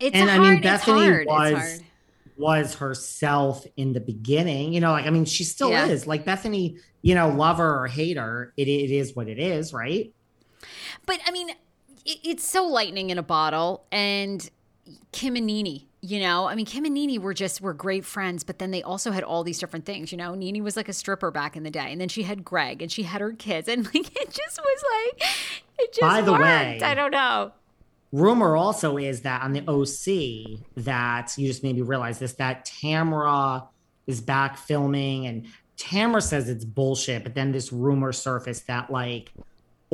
it's 0.00 0.16
and 0.16 0.30
hard, 0.30 0.40
I 0.40 0.50
mean, 0.50 0.62
Bethany 0.62 1.26
was 1.26 1.80
was 2.36 2.74
herself 2.74 3.64
in 3.76 3.92
the 3.92 4.00
beginning. 4.00 4.72
You 4.72 4.80
know, 4.80 4.92
like 4.92 5.06
I 5.06 5.10
mean, 5.10 5.24
she 5.24 5.44
still 5.44 5.70
yeah. 5.70 5.86
is. 5.86 6.06
Like 6.06 6.24
Bethany, 6.24 6.78
you 7.02 7.14
know, 7.14 7.28
love 7.28 7.58
her 7.58 7.82
or 7.82 7.86
hate 7.86 8.16
her, 8.16 8.52
it, 8.56 8.68
it 8.68 8.90
is 8.90 9.14
what 9.14 9.28
it 9.28 9.38
is, 9.38 9.72
right? 9.72 10.12
But 11.06 11.20
I 11.26 11.30
mean, 11.30 11.50
it's 12.04 12.48
so 12.48 12.64
lightning 12.64 13.10
in 13.10 13.18
a 13.18 13.22
bottle. 13.22 13.84
And 13.90 14.48
Kim 15.12 15.36
and 15.36 15.46
Nene, 15.46 15.82
you 16.00 16.20
know, 16.20 16.46
I 16.46 16.54
mean, 16.54 16.66
Kim 16.66 16.84
and 16.84 16.94
Nene 16.94 17.20
were 17.22 17.34
just 17.34 17.60
were 17.60 17.72
great 17.72 18.04
friends, 18.04 18.44
but 18.44 18.58
then 18.58 18.70
they 18.70 18.82
also 18.82 19.10
had 19.10 19.24
all 19.24 19.42
these 19.42 19.58
different 19.58 19.86
things. 19.86 20.12
You 20.12 20.18
know, 20.18 20.34
Nene 20.34 20.62
was 20.62 20.76
like 20.76 20.88
a 20.88 20.92
stripper 20.92 21.30
back 21.30 21.56
in 21.56 21.62
the 21.62 21.70
day, 21.70 21.90
and 21.90 22.00
then 22.00 22.08
she 22.08 22.24
had 22.24 22.44
Greg, 22.44 22.82
and 22.82 22.92
she 22.92 23.04
had 23.04 23.20
her 23.20 23.32
kids, 23.32 23.68
and 23.68 23.84
like 23.94 24.16
it 24.16 24.30
just 24.30 24.58
was 24.58 24.84
like 24.92 25.22
it 25.78 25.92
just. 25.92 26.00
By 26.00 26.20
the 26.20 26.32
worked. 26.32 26.44
way, 26.44 26.80
I 26.82 26.94
don't 26.94 27.10
know. 27.10 27.52
Rumor 28.12 28.54
also 28.54 28.96
is 28.96 29.22
that 29.22 29.42
on 29.42 29.52
the 29.52 29.64
OC 29.66 30.60
that 30.84 31.34
you 31.36 31.48
just 31.48 31.64
made 31.64 31.74
me 31.74 31.82
realize 31.82 32.20
this 32.20 32.34
that 32.34 32.64
Tamra 32.64 33.66
is 34.06 34.20
back 34.20 34.58
filming, 34.58 35.26
and 35.26 35.46
Tamra 35.78 36.22
says 36.22 36.48
it's 36.48 36.64
bullshit, 36.64 37.24
but 37.24 37.34
then 37.34 37.50
this 37.50 37.72
rumor 37.72 38.12
surfaced 38.12 38.66
that 38.66 38.90
like 38.90 39.32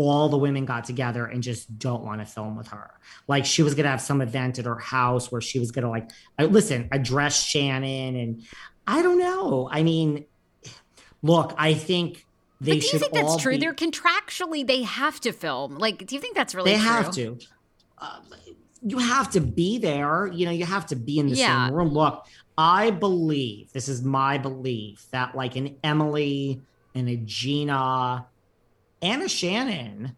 all 0.09 0.29
the 0.29 0.39
women 0.39 0.65
got 0.65 0.85
together 0.85 1.27
and 1.27 1.43
just 1.43 1.79
don't 1.79 2.03
want 2.05 2.21
to 2.21 2.27
film 2.27 2.57
with 2.57 2.69
her. 2.69 2.91
Like 3.29 3.45
she 3.45 3.63
was 3.63 3.75
gonna 3.75 3.89
have 3.91 4.01
some 4.01 4.21
event 4.21 4.59
at 4.59 4.65
her 4.65 4.79
house 4.79 5.31
where 5.31 5.41
she 5.41 5.59
was 5.59 5.71
gonna 5.71 5.91
like 5.91 6.11
listen, 6.39 6.89
address 6.93 7.43
Shannon 7.45 8.17
and 8.17 8.43
I 8.87 9.03
don't 9.03 9.19
know. 9.19 9.69
I 9.71 9.83
mean, 9.83 10.25
look, 11.23 11.55
I 11.59 11.75
think 11.75 12.27
they 12.61 12.73
but 12.75 12.81
do 12.83 12.87
you 12.93 12.99
think 12.99 13.13
that's 13.13 13.37
true? 13.37 13.53
be- 13.53 13.59
They're 13.59 13.75
contractually 13.75 14.67
they 14.67 14.83
have 14.83 15.21
to 15.21 15.33
film. 15.33 15.79
Like, 15.79 16.07
do 16.07 16.15
you 16.15 16.21
think 16.21 16.37
that's 16.37 16.55
really 16.55 16.73
they 16.73 16.79
true? 16.79 16.87
have 16.87 17.11
to. 17.13 17.39
Uh, 17.99 18.19
you 18.83 18.99
have 18.99 19.31
to 19.33 19.41
be 19.41 19.79
there. 19.79 20.27
You 20.29 20.47
know, 20.47 20.53
you 20.53 20.65
have 20.65 20.87
to 20.87 20.97
be 20.97 21.19
in 21.19 21.29
the 21.29 21.37
Yeah. 21.37 21.67
same 21.67 21.75
room. 21.75 21.89
Look, 21.89 22.25
I 22.57 22.91
believe 22.91 23.73
this 23.73 23.89
is 23.89 24.03
my 24.03 24.39
belief 24.39 25.05
that 25.13 25.35
like 25.35 25.57
an 25.57 25.77
Emily 25.85 26.61
and 26.95 27.09
a 27.09 27.17
Gina 27.17 28.27
and 29.03 29.23
a 29.23 29.29
Shannon 29.29 30.17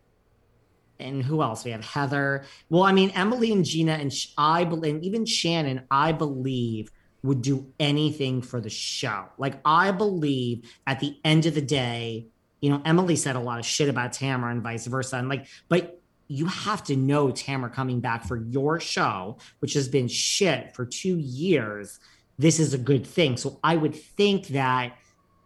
and 0.98 1.22
who 1.22 1.42
else? 1.42 1.64
We 1.64 1.72
have 1.72 1.84
Heather. 1.84 2.44
Well, 2.70 2.84
I 2.84 2.92
mean, 2.92 3.10
Emily 3.10 3.52
and 3.52 3.64
Gina 3.64 3.92
and 3.92 4.12
I 4.38 4.64
believe, 4.64 4.94
and 4.94 5.04
even 5.04 5.26
Shannon, 5.26 5.82
I 5.90 6.12
believe 6.12 6.90
would 7.22 7.42
do 7.42 7.72
anything 7.78 8.42
for 8.42 8.60
the 8.60 8.70
show. 8.70 9.26
Like, 9.38 9.60
I 9.64 9.90
believe 9.90 10.70
at 10.86 11.00
the 11.00 11.16
end 11.24 11.46
of 11.46 11.54
the 11.54 11.62
day, 11.62 12.26
you 12.60 12.70
know, 12.70 12.80
Emily 12.84 13.16
said 13.16 13.36
a 13.36 13.40
lot 13.40 13.58
of 13.58 13.66
shit 13.66 13.88
about 13.88 14.12
Tamra 14.12 14.50
and 14.50 14.62
vice 14.62 14.86
versa. 14.86 15.16
And 15.16 15.28
like, 15.28 15.46
but 15.68 16.00
you 16.28 16.46
have 16.46 16.82
to 16.84 16.96
know 16.96 17.28
Tamra 17.28 17.72
coming 17.72 18.00
back 18.00 18.24
for 18.24 18.36
your 18.36 18.80
show, 18.80 19.38
which 19.58 19.74
has 19.74 19.88
been 19.88 20.08
shit 20.08 20.74
for 20.74 20.86
two 20.86 21.18
years. 21.18 21.98
This 22.38 22.58
is 22.58 22.72
a 22.72 22.78
good 22.78 23.06
thing. 23.06 23.36
So 23.36 23.58
I 23.62 23.76
would 23.76 23.94
think 23.94 24.48
that 24.48 24.96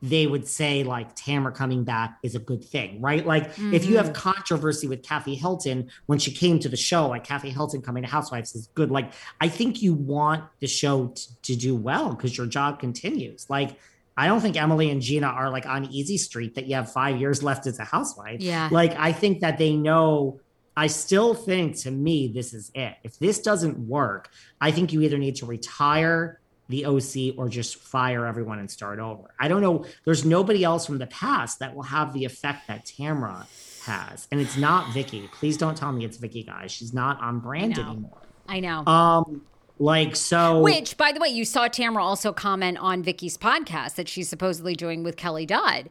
they 0.03 0.27
would 0.27 0.47
say 0.47 0.85
like 0.85 1.17
Tamra 1.17 1.55
coming 1.55 1.85
back 1.85 2.19
is 2.23 2.35
a 2.35 2.39
good 2.39 2.65
thing, 2.65 3.01
right? 3.01 3.27
Like 3.27 3.51
if 3.59 3.87
you 3.87 3.97
have 3.97 4.07
mm-hmm. 4.07 4.15
controversy 4.15 4.87
with 4.89 5.03
Kathy 5.03 5.35
Hilton 5.35 5.91
when 6.05 6.19
she 6.19 6.33
came 6.33 6.59
to 6.61 6.69
the 6.69 6.77
show, 6.77 7.09
like 7.09 7.25
Kathy 7.25 7.51
Hilton 7.51 7.81
coming 7.81 8.03
to 8.03 8.09
Housewives 8.09 8.55
is 8.55 8.69
good. 8.75 8.91
Like 8.91 9.13
I 9.41 9.49
think 9.49 9.83
you 9.83 9.95
want 9.95 10.45
the 10.61 10.67
show 10.67 11.09
t- 11.09 11.31
to 11.43 11.57
do 11.57 11.75
well 11.75 12.11
because 12.11 12.37
your 12.37 12.47
job 12.47 12.79
continues. 12.79 13.49
Like 13.49 13.79
I 14.19 14.27
don't 14.27 14.41
think 14.41 14.57
Emily 14.57 14.91
and 14.91 15.01
Gina 15.01 15.27
are 15.27 15.51
like 15.51 15.67
on 15.67 15.87
easy 15.87 16.19
street 16.19 16.55
that 16.57 16.67
you 16.67 16.75
have 16.75 16.93
five 16.93 17.19
years 17.19 17.43
left 17.43 17.67
as 17.67 17.79
a 17.79 17.85
housewife. 17.85 18.41
Yeah. 18.41 18.69
Like 18.71 18.95
I 18.99 19.13
think 19.13 19.41
that 19.41 19.59
they 19.59 19.77
know. 19.77 20.41
I 20.79 20.89
still 20.89 21.33
think 21.33 21.77
to 21.81 21.91
me 21.91 22.29
this 22.29 22.53
is 22.53 22.71
it. 22.75 22.97
If 23.03 23.19
this 23.19 23.41
doesn't 23.41 23.79
work, 23.79 24.31
I 24.61 24.73
think 24.73 24.93
you 24.93 25.01
either 25.01 25.17
need 25.17 25.37
to 25.37 25.47
retire 25.47 26.39
the 26.69 26.87
OC 26.87 27.39
or 27.39 27.49
just 27.49 27.77
fire 27.77 28.27
everyone 28.27 28.59
and 28.59 28.71
start 28.71 28.99
over. 28.99 29.31
I 29.39 29.49
don't 29.49 29.63
know. 29.63 29.85
There's 30.05 30.25
nobody 30.25 30.65
else 30.65 30.87
from 30.87 30.99
the 30.99 31.07
past 31.07 31.61
that 31.61 31.75
will 31.75 31.85
have 31.85 32.13
the 32.13 32.25
effect 32.25 32.67
that 32.69 32.85
Tamra 32.85 33.47
has, 33.85 34.27
and 34.33 34.41
it's 34.41 34.57
not 34.57 34.93
Vicki. 34.93 35.29
Please 35.33 35.57
don't 35.57 35.77
tell 35.77 35.93
me 35.93 36.05
it's 36.05 36.17
Vicki, 36.17 36.43
guys. 36.43 36.73
She's 36.73 36.93
not 36.93 37.21
on 37.21 37.41
brand 37.41 37.77
know. 37.77 37.83
anymore. 37.83 38.19
I 38.49 38.61
know. 38.61 38.85
Um, 38.87 39.43
like 39.79 40.17
so. 40.17 40.61
Which, 40.61 40.97
by 40.97 41.13
the 41.13 41.21
way, 41.21 41.29
you 41.29 41.45
saw 41.45 41.69
Tamra 41.69 42.01
also 42.01 42.33
comment 42.33 42.79
on 42.79 43.03
Vicki's 43.03 43.37
podcast 43.37 43.97
that 43.97 44.09
she's 44.09 44.29
supposedly 44.29 44.75
doing 44.75 45.03
with 45.03 45.17
Kelly 45.17 45.47
Dodd. 45.47 45.89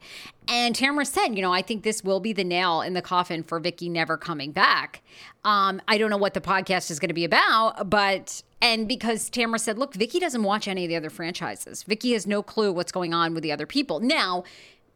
And 0.48 0.74
Tamra 0.74 1.06
said, 1.06 1.36
you 1.36 1.42
know, 1.42 1.52
I 1.52 1.62
think 1.62 1.82
this 1.82 2.02
will 2.02 2.20
be 2.20 2.32
the 2.32 2.44
nail 2.44 2.80
in 2.80 2.94
the 2.94 3.02
coffin 3.02 3.42
for 3.42 3.58
Vicki 3.60 3.88
never 3.88 4.16
coming 4.16 4.52
back. 4.52 5.02
Um, 5.44 5.80
I 5.86 5.98
don't 5.98 6.10
know 6.10 6.16
what 6.16 6.34
the 6.34 6.40
podcast 6.40 6.90
is 6.90 6.98
going 6.98 7.08
to 7.08 7.14
be 7.14 7.24
about, 7.24 7.88
but 7.88 8.42
and 8.60 8.88
because 8.88 9.30
Tamra 9.30 9.60
said, 9.60 9.78
look, 9.78 9.94
Vicki 9.94 10.18
doesn't 10.18 10.42
watch 10.42 10.66
any 10.66 10.84
of 10.84 10.88
the 10.88 10.96
other 10.96 11.10
franchises. 11.10 11.82
Vicki 11.82 12.12
has 12.12 12.26
no 12.26 12.42
clue 12.42 12.72
what's 12.72 12.92
going 12.92 13.14
on 13.14 13.34
with 13.34 13.42
the 13.42 13.52
other 13.52 13.66
people. 13.66 14.00
Now, 14.00 14.44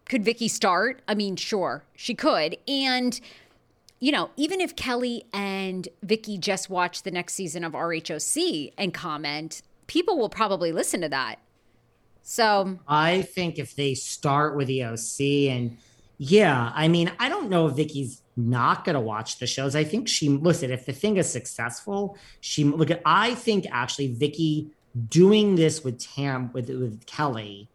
could 0.07 0.25
Vicki 0.25 0.49
start? 0.49 1.03
I 1.07 1.15
mean, 1.15 1.37
sure, 1.37 1.85
she 1.95 2.15
could. 2.15 2.57
And 2.67 3.21
you 4.01 4.11
know, 4.11 4.31
even 4.37 4.61
if 4.61 4.75
Kelly 4.75 5.25
and 5.33 5.87
Vicki 6.03 6.39
just 6.39 6.71
watch 6.71 7.03
the 7.03 7.11
next 7.11 7.35
season 7.35 7.63
of 7.63 7.73
RHOC 7.75 8.73
and 8.79 8.93
comment, 8.95 9.63
people 9.87 10.19
will 10.19 10.31
probably 10.31 10.73
listen 10.73 11.03
to 11.03 11.09
that. 11.11 11.37
So, 12.23 12.79
I 12.89 13.23
think 13.23 13.59
if 13.59 13.77
they 13.77 13.95
start 13.95 14.57
with 14.57 14.69
EOC 14.69 15.51
and 15.51 15.77
yeah, 16.17 16.71
I 16.75 16.89
mean, 16.89 17.11
I 17.19 17.29
don't 17.29 17.49
know 17.51 17.67
if 17.67 17.77
Vicki's 17.77 18.23
not 18.37 18.85
gonna 18.85 19.01
watch 19.01 19.39
the 19.39 19.47
shows. 19.47 19.75
I 19.75 19.85
think 19.85 20.09
she 20.09 20.29
listen, 20.29 20.71
if 20.71 20.87
the 20.87 20.93
thing 20.93 21.17
is 21.17 21.31
successful, 21.31 22.17
she 22.41 22.65
look 22.65 22.91
at 22.91 23.03
I 23.05 23.35
think 23.35 23.67
actually 23.71 24.09
Vicki 24.09 24.71
doing 25.09 25.57
this 25.57 25.85
with 25.85 25.99
Tam 25.99 26.51
with 26.53 26.69
with 26.69 27.05
Kelly, 27.07 27.69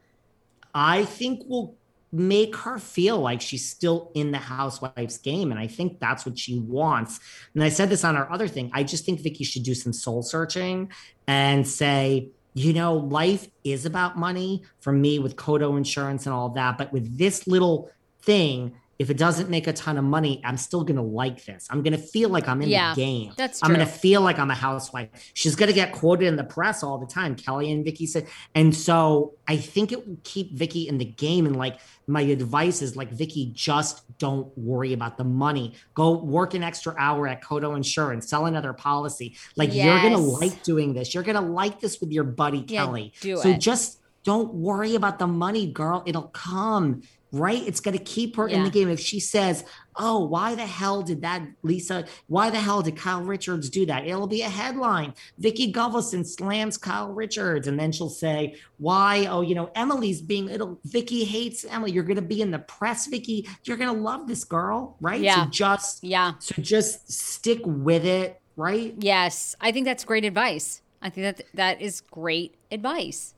I 0.73 1.05
think 1.05 1.43
will 1.47 1.75
make 2.15 2.55
her 2.55 2.79
feel 2.79 3.19
like 3.19 3.41
she's 3.41 3.67
still 3.67 4.11
in 4.15 4.31
the 4.31 4.37
housewife's 4.37 5.17
game. 5.17 5.51
And 5.51 5.59
I 5.59 5.67
think 5.67 5.99
that's 5.99 6.25
what 6.25 6.39
she 6.39 6.59
wants. 6.59 7.19
And 7.53 7.63
I 7.63 7.69
said 7.69 7.89
this 7.89 8.03
on 8.03 8.15
our 8.15 8.31
other 8.31 8.47
thing. 8.47 8.71
I 8.73 8.83
just 8.83 9.05
think 9.05 9.19
Vicki 9.19 9.43
should 9.43 9.63
do 9.63 9.75
some 9.75 9.91
soul 9.91 10.21
searching 10.23 10.91
and 11.27 11.67
say, 11.67 12.29
you 12.53 12.71
know, 12.71 12.95
life 12.95 13.49
is 13.65 13.85
about 13.85 14.17
money 14.17 14.63
for 14.79 14.93
me 14.93 15.19
with 15.19 15.35
Coto 15.35 15.77
insurance 15.77 16.25
and 16.25 16.33
all 16.33 16.49
that. 16.49 16.77
But 16.77 16.93
with 16.93 17.17
this 17.17 17.47
little 17.47 17.91
thing, 18.21 18.75
if 18.97 19.09
it 19.09 19.17
doesn't 19.17 19.49
make 19.49 19.67
a 19.67 19.73
ton 19.73 19.97
of 19.97 20.05
money, 20.05 20.41
I'm 20.45 20.55
still 20.57 20.83
gonna 20.83 21.03
like 21.03 21.43
this. 21.45 21.67
I'm 21.69 21.83
gonna 21.83 21.97
feel 21.97 22.29
like 22.29 22.47
I'm 22.47 22.61
in 22.61 22.69
Yeah, 22.69 22.93
the 22.93 23.01
game. 23.01 23.33
that's 23.35 23.61
I'm 23.61 23.71
gonna 23.71 23.85
feel 23.85 24.21
like 24.21 24.39
I'm 24.39 24.49
a 24.51 24.55
housewife. 24.55 25.09
She's 25.33 25.55
gonna 25.55 25.73
get 25.73 25.91
quoted 25.91 26.27
in 26.27 26.35
the 26.37 26.43
press 26.45 26.81
all 26.83 26.97
the 26.97 27.05
time. 27.05 27.35
Kelly 27.35 27.71
and 27.71 27.83
Vicki 27.83 28.05
said, 28.07 28.27
and 28.53 28.73
so 28.73 29.33
I 29.47 29.57
think 29.57 29.91
it 29.91 30.07
will 30.07 30.17
keep 30.23 30.53
Vicki 30.53 30.87
in 30.87 30.97
the 30.97 31.05
game. 31.05 31.45
And 31.45 31.55
like 31.57 31.79
my 32.07 32.21
advice 32.21 32.81
is 32.81 32.95
like 32.95 33.11
Vicki, 33.11 33.51
just 33.53 34.03
don't 34.17 34.55
worry 34.57 34.93
about 34.93 35.17
the 35.17 35.23
money. 35.25 35.73
Go 35.93 36.13
work 36.17 36.53
an 36.53 36.63
extra 36.63 36.95
hour 36.97 37.27
at 37.27 37.43
Coto 37.43 37.75
Insurance, 37.75 38.29
sell 38.29 38.45
another 38.45 38.71
policy. 38.71 39.35
Like 39.57 39.73
you're 39.73 40.01
gonna 40.01 40.17
like 40.17 40.63
doing 40.63 40.93
this. 40.93 41.13
You're 41.13 41.23
gonna 41.23 41.41
like 41.41 41.81
this 41.81 41.99
with 41.99 42.11
your 42.13 42.23
buddy 42.23 42.63
Yeah, 42.67 42.85
Kelly. 42.85 43.13
do 43.19 43.35
so 43.37 43.49
it. 43.49 43.59
just 43.59 43.99
don't 44.23 44.53
worry 44.55 44.95
about 44.95 45.19
the 45.19 45.27
money, 45.27 45.67
girl. 45.67 46.01
It'll 46.07 46.23
come. 46.23 47.03
Right? 47.35 47.61
It's 47.67 47.81
going 47.81 47.97
to 47.97 48.03
keep 48.03 48.37
her 48.37 48.47
in 48.47 48.63
the 48.63 48.69
game. 48.69 48.87
If 48.87 49.01
she 49.01 49.19
says, 49.19 49.65
Oh, 49.97 50.23
why 50.25 50.55
the 50.55 50.65
hell 50.65 51.01
did 51.01 51.21
that, 51.21 51.41
Lisa? 51.63 52.05
Why 52.27 52.49
the 52.49 52.59
hell 52.59 52.81
did 52.81 52.95
Kyle 52.95 53.21
Richards 53.21 53.69
do 53.69 53.85
that? 53.87 54.05
It'll 54.05 54.27
be 54.27 54.41
a 54.41 54.49
headline. 54.49 55.13
Vicki 55.37 55.71
Gunvalson 55.71 56.25
slams 56.25 56.77
Kyle 56.77 57.11
Richards. 57.11 57.67
And 57.67 57.77
then 57.77 57.91
she'll 57.91 58.09
say, 58.09 58.55
Why? 58.77 59.25
Oh, 59.25 59.41
you 59.41 59.53
know, 59.53 59.69
Emily's 59.75 60.21
being, 60.21 60.49
it'll, 60.49 60.79
Vicki 60.85 61.25
hates 61.25 61.65
Emily. 61.65 61.91
You're 61.91 62.03
going 62.05 62.15
to 62.15 62.21
be 62.21 62.41
in 62.41 62.51
the 62.51 62.59
press, 62.59 63.07
Vicki. 63.07 63.47
You're 63.65 63.77
going 63.77 63.93
to 63.93 64.01
love 64.01 64.27
this 64.27 64.45
girl. 64.45 64.95
Right? 65.01 65.19
Yeah. 65.19 65.43
So 65.43 65.49
just, 65.49 66.03
yeah. 66.05 66.33
so 66.39 66.61
just 66.61 67.11
stick 67.11 67.59
with 67.65 68.05
it. 68.05 68.41
Right? 68.55 68.95
Yes. 68.97 69.57
I 69.59 69.73
think 69.73 69.85
that's 69.85 70.05
great 70.05 70.23
advice. 70.23 70.81
I 71.01 71.09
think 71.09 71.37
that 71.37 71.45
that 71.53 71.81
is 71.81 71.99
great 71.99 72.55
advice. 72.71 73.35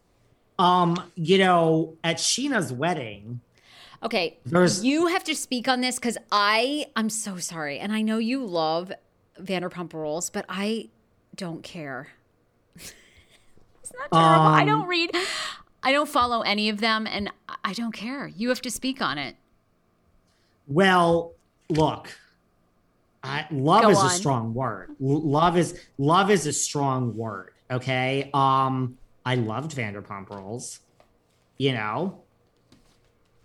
Um, 0.60 0.95
you 1.15 1.38
know, 1.38 1.97
at 2.03 2.17
Scheana's 2.17 2.73
wedding, 2.73 3.41
Okay. 4.08 4.38
There's- 4.46 4.84
you 4.86 5.08
have 5.08 5.24
to 5.26 5.36
speak 5.36 5.67
on 5.67 5.82
this 5.82 5.96
because 5.96 6.17
I 6.32 6.86
I'm 6.96 7.10
so 7.10 7.38
sorry. 7.39 7.78
And 7.80 7.91
I 7.91 8.02
know 8.02 8.20
you 8.20 8.46
love 8.46 8.91
Vanderpump 9.38 9.91
Rules, 9.93 10.30
but 10.30 10.46
I 10.48 10.88
don't 11.36 11.62
care. 11.62 12.08
it's 12.76 12.93
not 13.93 14.10
terrible. 14.12 14.46
I 14.46 14.62
Um, 14.62 14.67
don't 14.67 14.88
read 14.88 15.12
I 15.84 15.91
don't 15.91 16.08
follow 16.10 16.39
any 16.41 16.70
of 16.70 16.80
them 16.80 17.06
and 17.06 17.30
I 17.65 17.74
don't 17.74 17.91
care. 17.91 18.28
You 18.28 18.48
have 18.50 18.62
to 18.62 18.72
speak 18.72 19.02
on 19.02 19.17
it. 19.17 19.36
Well, 20.67 21.34
look, 21.70 22.10
I, 23.24 23.46
love 23.52 23.82
Go 23.82 23.89
is 23.89 23.98
on. 23.98 24.06
a 24.06 24.10
strong 24.10 24.54
word. 24.54 24.89
L- 25.02 25.22
love 25.22 25.58
is 25.58 25.80
love 25.98 26.32
is 26.32 26.48
a 26.48 26.54
strong 26.54 27.15
word. 27.17 27.52
Okay. 27.70 28.30
Um, 28.34 28.98
I 29.26 29.36
loved 29.36 29.72
Vanderpump 29.76 30.30
Rules. 30.30 30.80
You 31.58 31.74
know, 31.74 32.22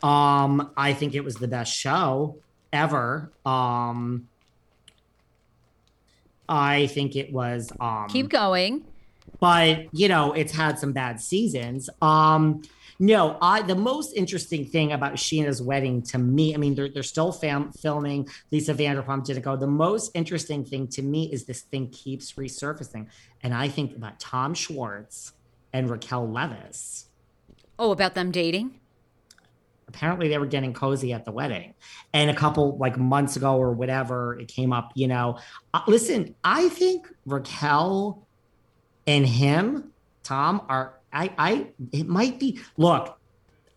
um, 0.03 0.71
I 0.77 0.93
think 0.93 1.15
it 1.15 1.25
was 1.25 1.37
the 1.37 1.49
best 1.49 1.73
show 1.73 2.37
ever. 2.73 3.31
Um, 3.47 4.29
I 6.49 6.87
think 6.89 7.17
it 7.17 7.33
was. 7.33 7.71
Um, 7.81 8.09
Keep 8.09 8.29
going. 8.29 8.85
but 9.41 9.87
you 9.93 10.09
know 10.09 10.33
it's 10.33 10.53
had 10.53 10.79
some 10.79 10.93
bad 10.93 11.21
seasons 11.21 11.89
um 12.03 12.61
no 12.99 13.39
i 13.41 13.63
the 13.63 13.75
most 13.75 14.13
interesting 14.15 14.65
thing 14.67 14.93
about 14.93 15.15
Scheana's 15.15 15.63
wedding 15.63 16.03
to 16.03 16.19
me 16.19 16.55
i 16.55 16.57
mean 16.59 16.75
they're, 16.75 16.89
they're 16.89 17.03
still 17.05 17.33
fam- 17.33 17.73
filming 17.73 18.29
lisa 18.51 18.75
vanderpump 18.75 19.25
didn't 19.25 19.43
go 19.43 19.57
the 19.57 19.67
most 19.67 20.11
interesting 20.15 20.65
thing 20.65 20.87
to 20.89 21.03
me 21.03 21.33
is 21.33 21.45
this 21.45 21.63
thing 21.63 21.89
keeps 21.91 22.33
resurfacing 22.33 23.07
and 23.43 23.55
i 23.55 23.69
think 23.69 23.97
about 23.97 24.19
tom 24.21 24.55
schwartz 24.55 25.33
and 25.73 25.89
raquel 25.89 26.27
Leviss 26.29 27.05
Oh, 27.79 27.91
about 27.91 28.15
them 28.15 28.31
dating? 28.31 28.79
Apparently 29.89 30.29
they 30.29 30.39
were 30.39 30.47
getting 30.47 30.73
cozy 30.73 31.13
at 31.13 31.25
the 31.25 31.33
wedding. 31.33 31.75
And 32.13 32.31
a 32.31 32.35
couple 32.35 32.77
like 32.79 32.97
months 32.97 33.37
ago 33.37 33.57
or 33.57 33.73
whatever 33.73 34.39
it 34.39 34.49
came 34.49 34.73
up 34.73 34.93
you 34.95 35.09
know. 35.09 35.39
Uh, 35.75 35.81
listen 35.87 36.35
i 36.45 36.69
think 36.69 37.09
raquel 37.27 38.27
and 39.07 39.27
him 39.27 39.93
tom 40.23 40.63
are 40.69 40.95
i 41.13 41.33
i 41.39 41.67
it 41.93 42.07
might 42.07 42.39
be 42.39 42.61
look 42.77 43.19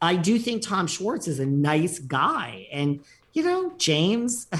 i 0.01 0.15
do 0.15 0.37
think 0.37 0.61
tom 0.61 0.87
schwartz 0.87 1.27
is 1.27 1.39
a 1.39 1.45
nice 1.45 1.99
guy. 1.99 2.67
And 2.71 2.99
you 3.33 3.43
know 3.43 3.73
james 3.77 4.47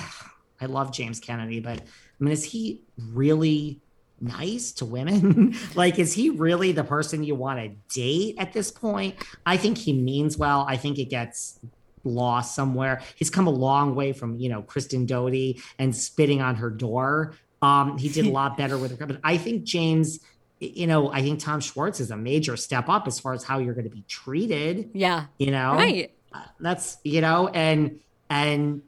I 0.61 0.67
love 0.67 0.91
James 0.91 1.19
Kennedy, 1.19 1.59
but 1.59 1.79
I 1.79 2.23
mean, 2.23 2.31
is 2.31 2.43
he 2.43 2.81
really 2.97 3.81
nice 4.19 4.71
to 4.73 4.85
women? 4.85 5.55
like, 5.75 5.99
is 5.99 6.13
he 6.13 6.29
really 6.29 6.71
the 6.71 6.83
person 6.83 7.23
you 7.23 7.35
want 7.35 7.59
to 7.59 7.69
date 7.93 8.35
at 8.37 8.53
this 8.53 8.71
point? 8.71 9.15
I 9.45 9.57
think 9.57 9.77
he 9.77 9.93
means 9.93 10.37
well. 10.37 10.65
I 10.67 10.77
think 10.77 10.99
it 10.99 11.09
gets 11.09 11.59
lost 12.03 12.55
somewhere. 12.55 13.01
He's 13.15 13.29
come 13.29 13.47
a 13.47 13.51
long 13.51 13.95
way 13.95 14.13
from, 14.13 14.37
you 14.37 14.49
know, 14.49 14.61
Kristen 14.61 15.05
Doute 15.05 15.59
and 15.79 15.95
spitting 15.95 16.41
on 16.41 16.55
her 16.55 16.69
door. 16.69 17.33
Um, 17.61 17.97
he 17.97 18.09
did 18.09 18.27
a 18.27 18.31
lot 18.31 18.57
better 18.57 18.77
with 18.77 18.97
her. 18.97 19.05
But 19.05 19.19
I 19.23 19.37
think 19.37 19.63
James, 19.63 20.19
you 20.59 20.87
know, 20.87 21.11
I 21.11 21.21
think 21.21 21.39
Tom 21.39 21.59
Schwartz 21.59 21.99
is 21.99 22.11
a 22.11 22.17
major 22.17 22.55
step 22.55 22.89
up 22.89 23.07
as 23.07 23.19
far 23.19 23.33
as 23.33 23.43
how 23.43 23.59
you're 23.59 23.73
going 23.73 23.89
to 23.89 23.95
be 23.95 24.03
treated. 24.07 24.91
Yeah. 24.93 25.25
You 25.37 25.51
know, 25.51 25.73
right. 25.73 26.11
That's, 26.59 26.97
you 27.03 27.21
know, 27.21 27.47
and, 27.47 27.99
and, 28.29 28.81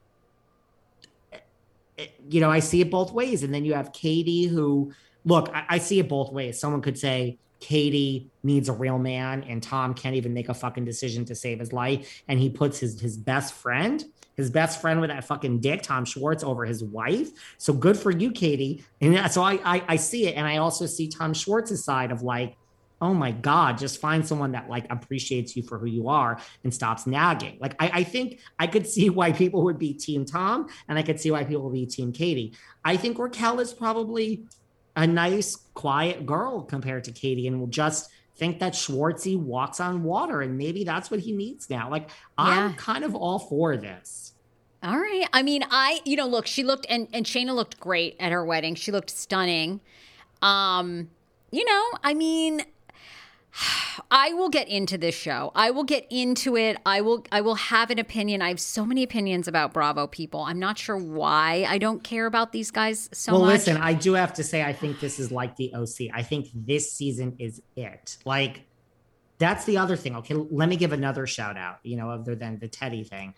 you 2.29 2.41
know, 2.41 2.51
I 2.51 2.59
see 2.59 2.81
it 2.81 2.91
both 2.91 3.13
ways. 3.13 3.41
And 3.41 3.53
then 3.53 3.63
you 3.65 3.73
have 3.73 3.93
Katie, 3.93 4.45
who, 4.45 4.91
look, 5.27 5.49
I, 5.53 5.65
I 5.69 5.77
see 5.77 5.99
it 5.99 6.09
both 6.09 6.31
ways. 6.31 6.59
Someone 6.59 6.81
could 6.81 6.97
say, 6.97 7.37
Katie 7.59 8.29
needs 8.43 8.69
a 8.69 8.73
real 8.73 8.99
man, 8.99 9.43
and 9.43 9.61
Tom 9.61 9.93
can't 9.93 10.15
even 10.15 10.33
make 10.33 10.49
a 10.49 10.53
fucking 10.53 10.85
decision 10.85 11.25
to 11.25 11.35
save 11.35 11.59
his 11.59 11.73
life. 11.73 12.23
And 12.27 12.39
he 12.39 12.49
puts 12.49 12.79
his 12.79 12.99
his 12.99 13.17
best 13.17 13.53
friend, 13.53 14.03
his 14.35 14.51
best 14.51 14.79
friend 14.79 15.01
with 15.01 15.09
that 15.09 15.23
fucking 15.25 15.59
dick, 15.59 15.81
Tom 15.81 16.05
Schwartz, 16.05 16.43
over 16.43 16.65
his 16.65 16.83
wife. 16.83 17.29
So 17.57 17.73
good 17.73 17.97
for 17.97 18.11
you, 18.11 18.31
Katie. 18.31 18.83
And 19.01 19.31
so 19.31 19.41
I 19.41 19.59
I, 19.65 19.83
I 19.87 19.95
see 19.95 20.27
it, 20.27 20.35
and 20.35 20.45
I 20.45 20.57
also 20.57 20.85
see 20.85 21.07
Tom 21.07 21.33
Schwartz's 21.33 21.83
side 21.83 22.11
of 22.11 22.21
like, 22.21 22.55
oh 23.01 23.15
my 23.15 23.31
god, 23.31 23.79
just 23.79 23.99
find 23.99 24.25
someone 24.25 24.51
that 24.51 24.69
like 24.69 24.85
appreciates 24.91 25.55
you 25.55 25.63
for 25.63 25.79
who 25.79 25.87
you 25.87 26.09
are 26.09 26.39
and 26.63 26.71
stops 26.71 27.07
nagging. 27.07 27.57
Like 27.59 27.75
I, 27.79 27.89
I 27.91 28.03
think 28.03 28.39
I 28.59 28.67
could 28.67 28.85
see 28.95 29.09
why 29.09 29.31
people 29.31 29.63
would 29.63 29.79
be 29.79 29.93
Team 29.93 30.25
Tom, 30.25 30.67
and 30.87 30.99
I 30.99 31.01
could 31.01 31.19
see 31.19 31.31
why 31.31 31.43
people 31.43 31.63
would 31.63 31.73
be 31.73 31.87
Team 31.87 32.11
Katie. 32.11 32.53
I 32.85 32.97
think 32.97 33.17
Raquel 33.17 33.59
is 33.59 33.73
probably 33.73 34.43
a 34.97 35.05
nice, 35.05 35.55
quiet 35.75 36.25
girl 36.25 36.63
compared 36.63 37.03
to 37.05 37.11
Katie 37.11 37.47
and 37.47 37.59
will 37.59 37.67
just 37.67 38.09
think 38.35 38.59
that 38.59 38.73
Schwartzy 38.73 39.39
walks 39.39 39.79
on 39.79 40.03
water 40.03 40.41
and 40.41 40.57
maybe 40.57 40.83
that's 40.83 41.09
what 41.09 41.19
he 41.19 41.31
needs 41.31 41.69
now. 41.69 41.89
Like 41.89 42.09
I'm 42.37 42.73
kind 42.73 43.03
of 43.03 43.15
all 43.15 43.39
for 43.39 43.77
this. 43.77 44.33
All 44.83 44.97
right. 44.97 45.27
I 45.31 45.43
mean, 45.43 45.63
I 45.69 46.01
you 46.03 46.15
know, 46.17 46.27
look, 46.27 46.47
she 46.47 46.63
looked 46.63 46.87
and 46.89 47.07
and 47.13 47.25
Scheana 47.25 47.53
looked 47.53 47.79
great 47.79 48.15
at 48.19 48.31
her 48.31 48.43
wedding. 48.43 48.75
She 48.75 48.91
looked 48.91 49.11
stunning. 49.11 49.81
Um, 50.41 51.09
you 51.51 51.63
know, 51.63 51.83
I 52.03 52.13
mean, 52.15 52.61
I 54.11 54.33
will 54.33 54.49
get 54.49 54.67
into 54.67 54.97
this 54.97 55.15
show. 55.15 55.51
I 55.55 55.71
will 55.71 55.83
get 55.83 56.05
into 56.09 56.55
it. 56.55 56.77
I 56.85 57.01
will 57.01 57.25
I 57.31 57.41
will 57.41 57.55
have 57.55 57.89
an 57.89 57.99
opinion. 57.99 58.41
I 58.41 58.49
have 58.49 58.59
so 58.59 58.85
many 58.85 59.03
opinions 59.03 59.47
about 59.47 59.73
Bravo 59.73 60.07
people. 60.07 60.41
I'm 60.41 60.59
not 60.59 60.77
sure 60.77 60.97
why 60.97 61.65
I 61.67 61.77
don't 61.77 62.03
care 62.03 62.25
about 62.25 62.51
these 62.51 62.71
guys 62.71 63.09
so 63.11 63.33
well, 63.33 63.41
much. 63.41 63.47
Well, 63.47 63.57
listen, 63.57 63.77
I 63.77 63.93
do 63.93 64.13
have 64.13 64.33
to 64.35 64.43
say 64.43 64.63
I 64.63 64.73
think 64.73 64.99
this 64.99 65.19
is 65.19 65.31
like 65.31 65.55
the 65.55 65.73
OC. 65.73 66.13
I 66.13 66.21
think 66.21 66.49
this 66.53 66.91
season 66.91 67.35
is 67.39 67.61
it. 67.75 68.17
Like 68.25 68.61
that's 69.39 69.65
the 69.65 69.77
other 69.77 69.95
thing. 69.95 70.15
Okay, 70.17 70.35
let 70.35 70.69
me 70.69 70.77
give 70.77 70.93
another 70.93 71.27
shout 71.27 71.57
out, 71.57 71.79
you 71.83 71.97
know, 71.97 72.09
other 72.09 72.35
than 72.35 72.59
the 72.59 72.67
Teddy 72.67 73.03
thing. 73.03 73.33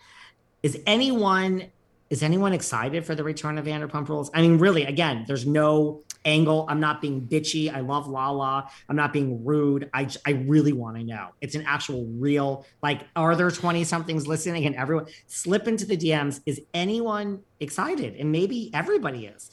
Is 0.62 0.78
anyone 0.86 1.70
is 2.10 2.22
anyone 2.24 2.52
excited 2.52 3.06
for 3.06 3.14
the 3.14 3.22
return 3.22 3.56
of 3.56 3.64
Vanderpump 3.64 4.08
Rules? 4.08 4.30
I 4.34 4.42
mean, 4.42 4.58
really, 4.58 4.84
again, 4.84 5.24
there's 5.26 5.46
no 5.46 6.02
angle. 6.24 6.66
I'm 6.68 6.80
not 6.80 7.00
being 7.00 7.26
bitchy. 7.26 7.72
I 7.72 7.80
love 7.80 8.06
Lala. 8.06 8.70
I'm 8.88 8.96
not 8.96 9.12
being 9.12 9.44
rude. 9.44 9.88
I, 9.94 10.08
I 10.26 10.32
really 10.32 10.72
want 10.72 10.96
to 10.96 11.02
know. 11.02 11.28
It's 11.40 11.54
an 11.54 11.64
actual 11.66 12.06
real, 12.06 12.66
like, 12.82 13.02
are 13.16 13.34
there 13.36 13.50
20 13.50 13.84
somethings 13.84 14.26
listening 14.26 14.66
and 14.66 14.74
everyone 14.74 15.06
slip 15.26 15.68
into 15.68 15.86
the 15.86 15.96
DMs? 15.96 16.40
Is 16.46 16.60
anyone 16.74 17.40
excited? 17.60 18.16
And 18.16 18.30
maybe 18.32 18.70
everybody 18.74 19.26
is. 19.26 19.50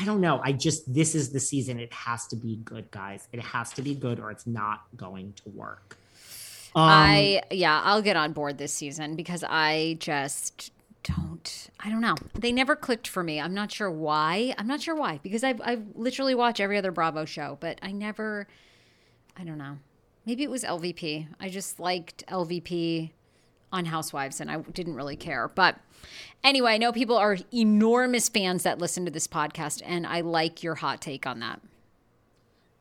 I 0.00 0.04
don't 0.04 0.20
know. 0.20 0.40
I 0.44 0.52
just, 0.52 0.92
this 0.92 1.14
is 1.14 1.32
the 1.32 1.40
season. 1.40 1.80
It 1.80 1.92
has 1.92 2.26
to 2.28 2.36
be 2.36 2.56
good, 2.56 2.90
guys. 2.90 3.26
It 3.32 3.40
has 3.40 3.72
to 3.72 3.82
be 3.82 3.94
good 3.94 4.20
or 4.20 4.30
it's 4.30 4.46
not 4.46 4.82
going 4.96 5.32
to 5.44 5.48
work. 5.50 5.96
Um, 6.74 6.84
I, 6.84 7.42
yeah, 7.50 7.80
I'll 7.82 8.02
get 8.02 8.16
on 8.16 8.32
board 8.32 8.58
this 8.58 8.72
season 8.72 9.16
because 9.16 9.42
I 9.48 9.96
just, 9.98 10.70
don't 11.02 11.70
I 11.80 11.90
don't 11.90 12.00
know. 12.00 12.16
They 12.34 12.52
never 12.52 12.76
clicked 12.76 13.06
for 13.06 13.22
me. 13.22 13.40
I'm 13.40 13.54
not 13.54 13.70
sure 13.72 13.90
why. 13.90 14.54
I'm 14.58 14.66
not 14.66 14.80
sure 14.80 14.94
why 14.94 15.20
because 15.22 15.44
I've 15.44 15.60
I've 15.64 15.84
literally 15.94 16.34
watched 16.34 16.60
every 16.60 16.76
other 16.76 16.92
Bravo 16.92 17.24
show, 17.24 17.58
but 17.60 17.78
I 17.82 17.92
never 17.92 18.46
I 19.36 19.44
don't 19.44 19.58
know. 19.58 19.78
Maybe 20.26 20.42
it 20.42 20.50
was 20.50 20.64
LVP. 20.64 21.28
I 21.40 21.48
just 21.48 21.80
liked 21.80 22.26
LVP 22.26 23.10
on 23.72 23.86
Housewives 23.86 24.40
and 24.40 24.50
I 24.50 24.58
didn't 24.58 24.94
really 24.94 25.16
care. 25.16 25.48
But 25.48 25.76
anyway, 26.42 26.72
I 26.72 26.78
know 26.78 26.92
people 26.92 27.16
are 27.16 27.38
enormous 27.52 28.28
fans 28.28 28.62
that 28.64 28.78
listen 28.78 29.04
to 29.04 29.10
this 29.10 29.26
podcast 29.26 29.82
and 29.84 30.06
I 30.06 30.20
like 30.20 30.62
your 30.62 30.76
hot 30.76 31.00
take 31.00 31.26
on 31.26 31.40
that. 31.40 31.60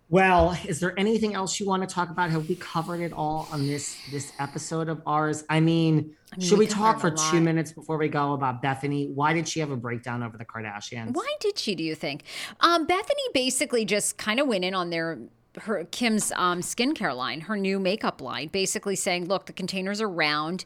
Well, 0.09 0.57
is 0.65 0.79
there 0.79 0.97
anything 0.97 1.33
else 1.33 1.59
you 1.59 1.65
want 1.65 1.87
to 1.87 1.93
talk 1.93 2.09
about? 2.09 2.29
Have 2.29 2.47
we 2.47 2.55
covered 2.55 3.01
it 3.01 3.11
all 3.11 3.47
on 3.51 3.67
this 3.67 3.97
this 4.09 4.31
episode 4.39 4.87
of 4.87 5.01
ours? 5.05 5.43
I 5.49 5.59
mean, 5.59 6.15
I 6.31 6.37
mean 6.37 6.47
should 6.47 6.59
we, 6.59 6.65
we 6.65 6.71
talk 6.71 7.01
for 7.01 7.11
two 7.11 7.41
minutes 7.41 7.73
before 7.73 7.97
we 7.97 8.07
go 8.07 8.33
about 8.33 8.63
Bethenny? 8.63 9.13
Why 9.13 9.33
did 9.33 9.47
she 9.47 9.59
have 9.59 9.71
a 9.71 9.75
breakdown 9.75 10.23
over 10.23 10.37
the 10.37 10.45
Kardashians? 10.45 11.13
Why 11.13 11.35
did 11.41 11.59
she? 11.59 11.75
Do 11.75 11.83
you 11.83 11.93
think? 11.93 12.23
Um, 12.61 12.87
Bethenny 12.87 13.33
basically 13.33 13.83
just 13.83 14.17
kind 14.17 14.39
of 14.39 14.47
went 14.47 14.63
in 14.63 14.73
on 14.73 14.91
their 14.91 15.19
her 15.59 15.83
Kim's 15.85 16.31
um, 16.33 16.61
skincare 16.61 17.15
line, 17.15 17.41
her 17.41 17.57
new 17.57 17.79
makeup 17.79 18.21
line, 18.21 18.47
basically 18.47 18.95
saying, 18.95 19.25
"Look, 19.25 19.45
the 19.45 19.53
containers 19.53 19.99
are 19.99 20.09
round." 20.09 20.63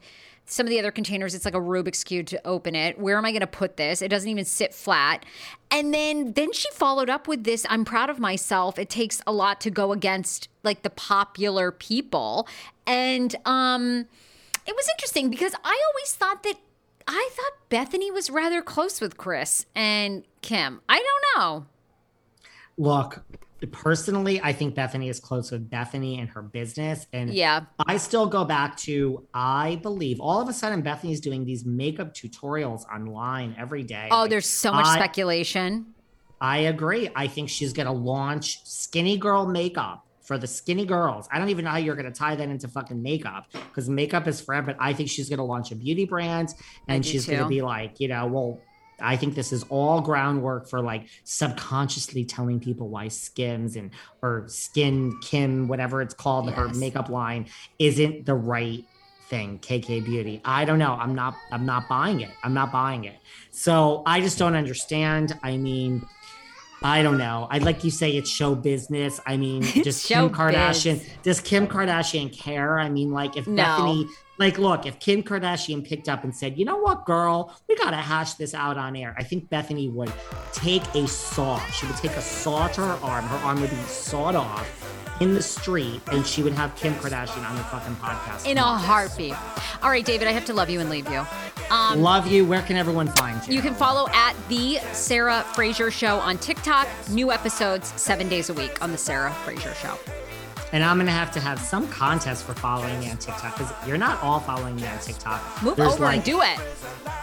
Some 0.51 0.65
of 0.65 0.69
the 0.69 0.79
other 0.79 0.91
containers, 0.91 1.33
it's 1.33 1.45
like 1.45 1.53
a 1.53 1.59
Rubik's 1.59 2.03
cube 2.03 2.25
to 2.27 2.45
open 2.45 2.75
it. 2.75 2.99
Where 2.99 3.17
am 3.17 3.23
I 3.23 3.31
going 3.31 3.39
to 3.39 3.47
put 3.47 3.77
this? 3.77 4.01
It 4.01 4.09
doesn't 4.09 4.29
even 4.29 4.43
sit 4.43 4.73
flat. 4.73 5.25
And 5.71 5.93
then 5.93 6.33
then 6.33 6.51
she 6.51 6.69
followed 6.71 7.09
up 7.09 7.25
with 7.25 7.45
this. 7.45 7.65
I'm 7.69 7.85
proud 7.85 8.09
of 8.09 8.19
myself. 8.19 8.77
It 8.77 8.89
takes 8.89 9.21
a 9.25 9.31
lot 9.31 9.61
to 9.61 9.69
go 9.69 9.93
against 9.93 10.49
like 10.63 10.81
the 10.81 10.89
popular 10.89 11.71
people, 11.71 12.49
and 12.85 13.33
um, 13.45 14.07
it 14.67 14.75
was 14.75 14.89
interesting 14.97 15.29
because 15.29 15.53
I 15.63 15.81
always 15.87 16.13
thought 16.15 16.43
that 16.43 16.57
I 17.07 17.29
thought 17.31 17.69
Bethenny 17.69 18.13
was 18.13 18.29
rather 18.29 18.61
close 18.61 18.99
with 18.99 19.15
Kris 19.15 19.65
and 19.73 20.25
Kim. 20.41 20.81
I 20.89 20.97
don't 20.97 21.39
know. 21.39 21.65
Look, 22.77 23.23
personally, 23.71 24.41
I 24.41 24.53
think 24.53 24.75
Bethenny 24.75 25.09
is 25.09 25.19
close 25.19 25.51
with 25.51 25.69
Bethenny 25.69 26.19
and 26.19 26.29
her 26.29 26.41
business. 26.41 27.05
And 27.13 27.33
yeah, 27.33 27.65
I 27.85 27.97
still 27.97 28.25
go 28.25 28.45
back 28.45 28.77
to 28.77 29.27
I 29.33 29.79
believe 29.83 30.19
all 30.19 30.41
of 30.41 30.49
a 30.49 30.53
sudden 30.53 30.81
Bethenny's 30.81 31.19
doing 31.19 31.45
these 31.45 31.65
makeup 31.65 32.13
tutorials 32.13 32.83
online 32.93 33.55
every 33.57 33.83
day. 33.83 34.07
Oh, 34.11 34.21
like, 34.21 34.29
there's 34.29 34.47
so 34.47 34.71
much 34.71 34.87
I, 34.87 34.95
speculation. 34.95 35.93
I 36.39 36.59
agree. 36.59 37.09
I 37.15 37.27
think 37.27 37.49
she's 37.49 37.73
gonna 37.73 37.93
launch 37.93 38.65
skinny 38.65 39.17
girl 39.17 39.45
makeup 39.45 40.05
for 40.31 40.37
the 40.37 40.47
skinny 40.47 40.85
girls. 40.85 41.27
I 41.31 41.39
don't 41.39 41.49
even 41.49 41.65
know 41.65 41.71
how 41.71 41.77
you're 41.77 41.95
going 41.95 42.05
to 42.05 42.17
tie 42.17 42.35
that 42.35 42.47
into 42.47 42.67
fucking 42.67 43.01
makeup 43.01 43.47
because 43.51 43.89
makeup 43.89 44.27
is 44.29 44.39
forever. 44.39 44.67
But 44.67 44.77
I 44.79 44.93
think 44.93 45.09
she's 45.09 45.27
going 45.27 45.39
to 45.39 45.43
launch 45.43 45.71
a 45.71 45.75
beauty 45.75 46.05
brand 46.05 46.53
and 46.87 47.05
she's 47.05 47.25
going 47.25 47.39
to 47.39 47.47
be 47.47 47.61
like, 47.61 47.99
you 47.99 48.07
know, 48.07 48.27
well, 48.27 48.61
I 49.01 49.17
think 49.17 49.35
this 49.35 49.51
is 49.51 49.63
all 49.69 50.01
groundwork 50.01 50.69
for 50.69 50.81
like 50.81 51.07
subconsciously 51.23 52.25
telling 52.25 52.59
people 52.59 52.89
why 52.89 53.07
Skims 53.07 53.75
and 53.75 53.91
or 54.21 54.45
Skin 54.47 55.17
Kim, 55.21 55.67
whatever 55.67 56.01
it's 56.01 56.13
called, 56.13 56.45
yes. 56.45 56.55
her 56.55 56.67
makeup 56.69 57.09
line 57.09 57.47
isn't 57.79 58.25
the 58.25 58.35
right 58.35 58.85
thing. 59.31 59.59
KK 59.59 60.03
Beauty. 60.05 60.41
I 60.45 60.65
don't 60.65 60.79
know. 60.79 60.93
I'm 60.93 61.15
not. 61.15 61.35
I'm 61.51 61.65
not 61.65 61.87
buying 61.87 62.21
it. 62.21 62.31
I'm 62.43 62.53
not 62.53 62.71
buying 62.71 63.05
it. 63.05 63.17
So 63.49 64.03
I 64.05 64.21
just 64.21 64.37
don't 64.37 64.55
understand. 64.55 65.39
I 65.41 65.57
mean. 65.57 66.05
I 66.83 67.03
don't 67.03 67.17
know. 67.17 67.47
I'd 67.51 67.63
like 67.63 67.83
you 67.83 67.91
say 67.91 68.11
it's 68.11 68.29
show 68.29 68.55
business. 68.55 69.19
I 69.25 69.37
mean, 69.37 69.61
does 69.83 70.03
Kim 70.03 70.29
Kardashian 70.29 70.99
biz. 70.99 71.09
does 71.23 71.39
Kim 71.39 71.67
Kardashian 71.67 72.35
care? 72.35 72.79
I 72.79 72.89
mean, 72.89 73.11
like 73.11 73.37
if 73.37 73.47
no. 73.47 73.63
Bethenny 73.63 74.09
like, 74.41 74.57
look, 74.57 74.87
if 74.87 74.97
Kim 74.99 75.21
Kardashian 75.21 75.87
picked 75.87 76.09
up 76.09 76.23
and 76.23 76.35
said, 76.35 76.57
you 76.57 76.65
know 76.65 76.77
what, 76.77 77.05
girl, 77.05 77.55
we 77.69 77.75
got 77.75 77.91
to 77.91 77.97
hash 77.97 78.33
this 78.33 78.55
out 78.55 78.75
on 78.75 78.95
air, 78.95 79.13
I 79.15 79.21
think 79.21 79.49
Bethenny 79.49 79.93
would 79.93 80.11
take 80.51 80.83
a 80.95 81.07
saw. 81.07 81.63
She 81.67 81.85
would 81.85 81.97
take 81.97 82.13
a 82.13 82.21
saw 82.23 82.67
to 82.69 82.81
her 82.81 83.05
arm. 83.05 83.25
Her 83.25 83.37
arm 83.37 83.61
would 83.61 83.69
be 83.69 83.75
sawed 83.83 84.33
off 84.33 85.00
in 85.21 85.35
the 85.35 85.41
street, 85.41 86.01
and 86.11 86.25
she 86.25 86.41
would 86.41 86.53
have 86.53 86.75
Kim 86.75 86.93
Kardashian 86.95 87.47
on 87.47 87.55
the 87.55 87.63
fucking 87.65 87.95
podcast. 87.97 88.47
In 88.47 88.57
a 88.57 88.63
heartbeat. 88.63 89.35
All 89.83 89.89
right, 89.89 90.03
David, 90.03 90.27
I 90.27 90.31
have 90.31 90.45
to 90.45 90.53
love 90.53 90.69
you 90.69 90.79
and 90.79 90.89
leave 90.89 91.07
you. 91.09 91.25
Um, 91.69 92.01
love 92.01 92.25
you. 92.27 92.43
Where 92.43 92.63
can 92.63 92.75
everyone 92.75 93.07
find 93.07 93.47
you? 93.47 93.53
You 93.53 93.61
can 93.61 93.75
follow 93.75 94.07
at 94.13 94.33
The 94.49 94.79
Sarah 94.93 95.45
Fraser 95.53 95.91
Show 95.91 96.17
on 96.17 96.39
TikTok. 96.39 96.87
New 97.11 97.31
episodes 97.31 97.93
seven 98.01 98.29
days 98.29 98.49
a 98.49 98.53
week 98.53 98.81
on 98.81 98.91
The 98.91 98.97
Sarah 98.97 99.31
Fraser 99.45 99.73
Show. 99.75 99.97
And 100.73 100.83
I'm 100.83 100.97
gonna 100.97 101.11
have 101.11 101.31
to 101.31 101.39
have 101.39 101.59
some 101.59 101.87
contest 101.89 102.45
for 102.45 102.53
following 102.53 102.99
me 102.99 103.09
on 103.09 103.17
TikTok 103.17 103.57
because 103.57 103.73
you're 103.87 103.97
not 103.97 104.21
all 104.23 104.39
following 104.39 104.75
me 104.75 104.87
on 104.87 104.99
TikTok. 104.99 105.41
Move 105.63 105.75
There's 105.75 105.93
over 105.93 106.03
like 106.03 106.17
and 106.17 106.25
do 106.25 106.41
it. 106.41 106.57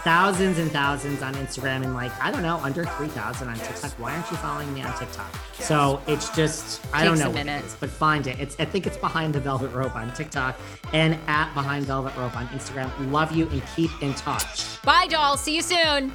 Thousands 0.04 0.58
and 0.58 0.70
thousands 0.70 1.22
on 1.22 1.34
Instagram 1.34 1.82
and 1.82 1.94
like 1.94 2.12
I 2.22 2.30
don't 2.30 2.42
know 2.42 2.58
under 2.58 2.84
three 2.84 3.08
thousand 3.08 3.48
on 3.48 3.56
TikTok. 3.56 3.92
Why 3.92 4.14
aren't 4.14 4.30
you 4.30 4.36
following 4.36 4.72
me 4.74 4.82
on 4.82 4.96
TikTok? 4.98 5.34
So 5.54 6.00
it's 6.06 6.28
just 6.30 6.84
I 6.92 7.04
don't 7.04 7.18
know 7.18 7.30
what 7.30 7.46
it 7.46 7.64
is, 7.64 7.76
but 7.80 7.90
find 7.90 8.26
it. 8.26 8.38
It's 8.38 8.56
I 8.58 8.64
think 8.64 8.86
it's 8.86 8.98
behind 8.98 9.34
the 9.34 9.40
velvet 9.40 9.72
rope 9.72 9.96
on 9.96 10.12
TikTok 10.12 10.58
and 10.92 11.18
at 11.26 11.52
behind 11.54 11.86
velvet 11.86 12.14
rope 12.16 12.36
on 12.36 12.46
Instagram. 12.48 12.90
Love 13.10 13.32
you 13.32 13.48
and 13.48 13.62
keep 13.74 13.90
in 14.02 14.14
touch. 14.14 14.80
Bye, 14.82 15.06
doll. 15.08 15.36
See 15.36 15.56
you 15.56 15.62
soon. 15.62 16.12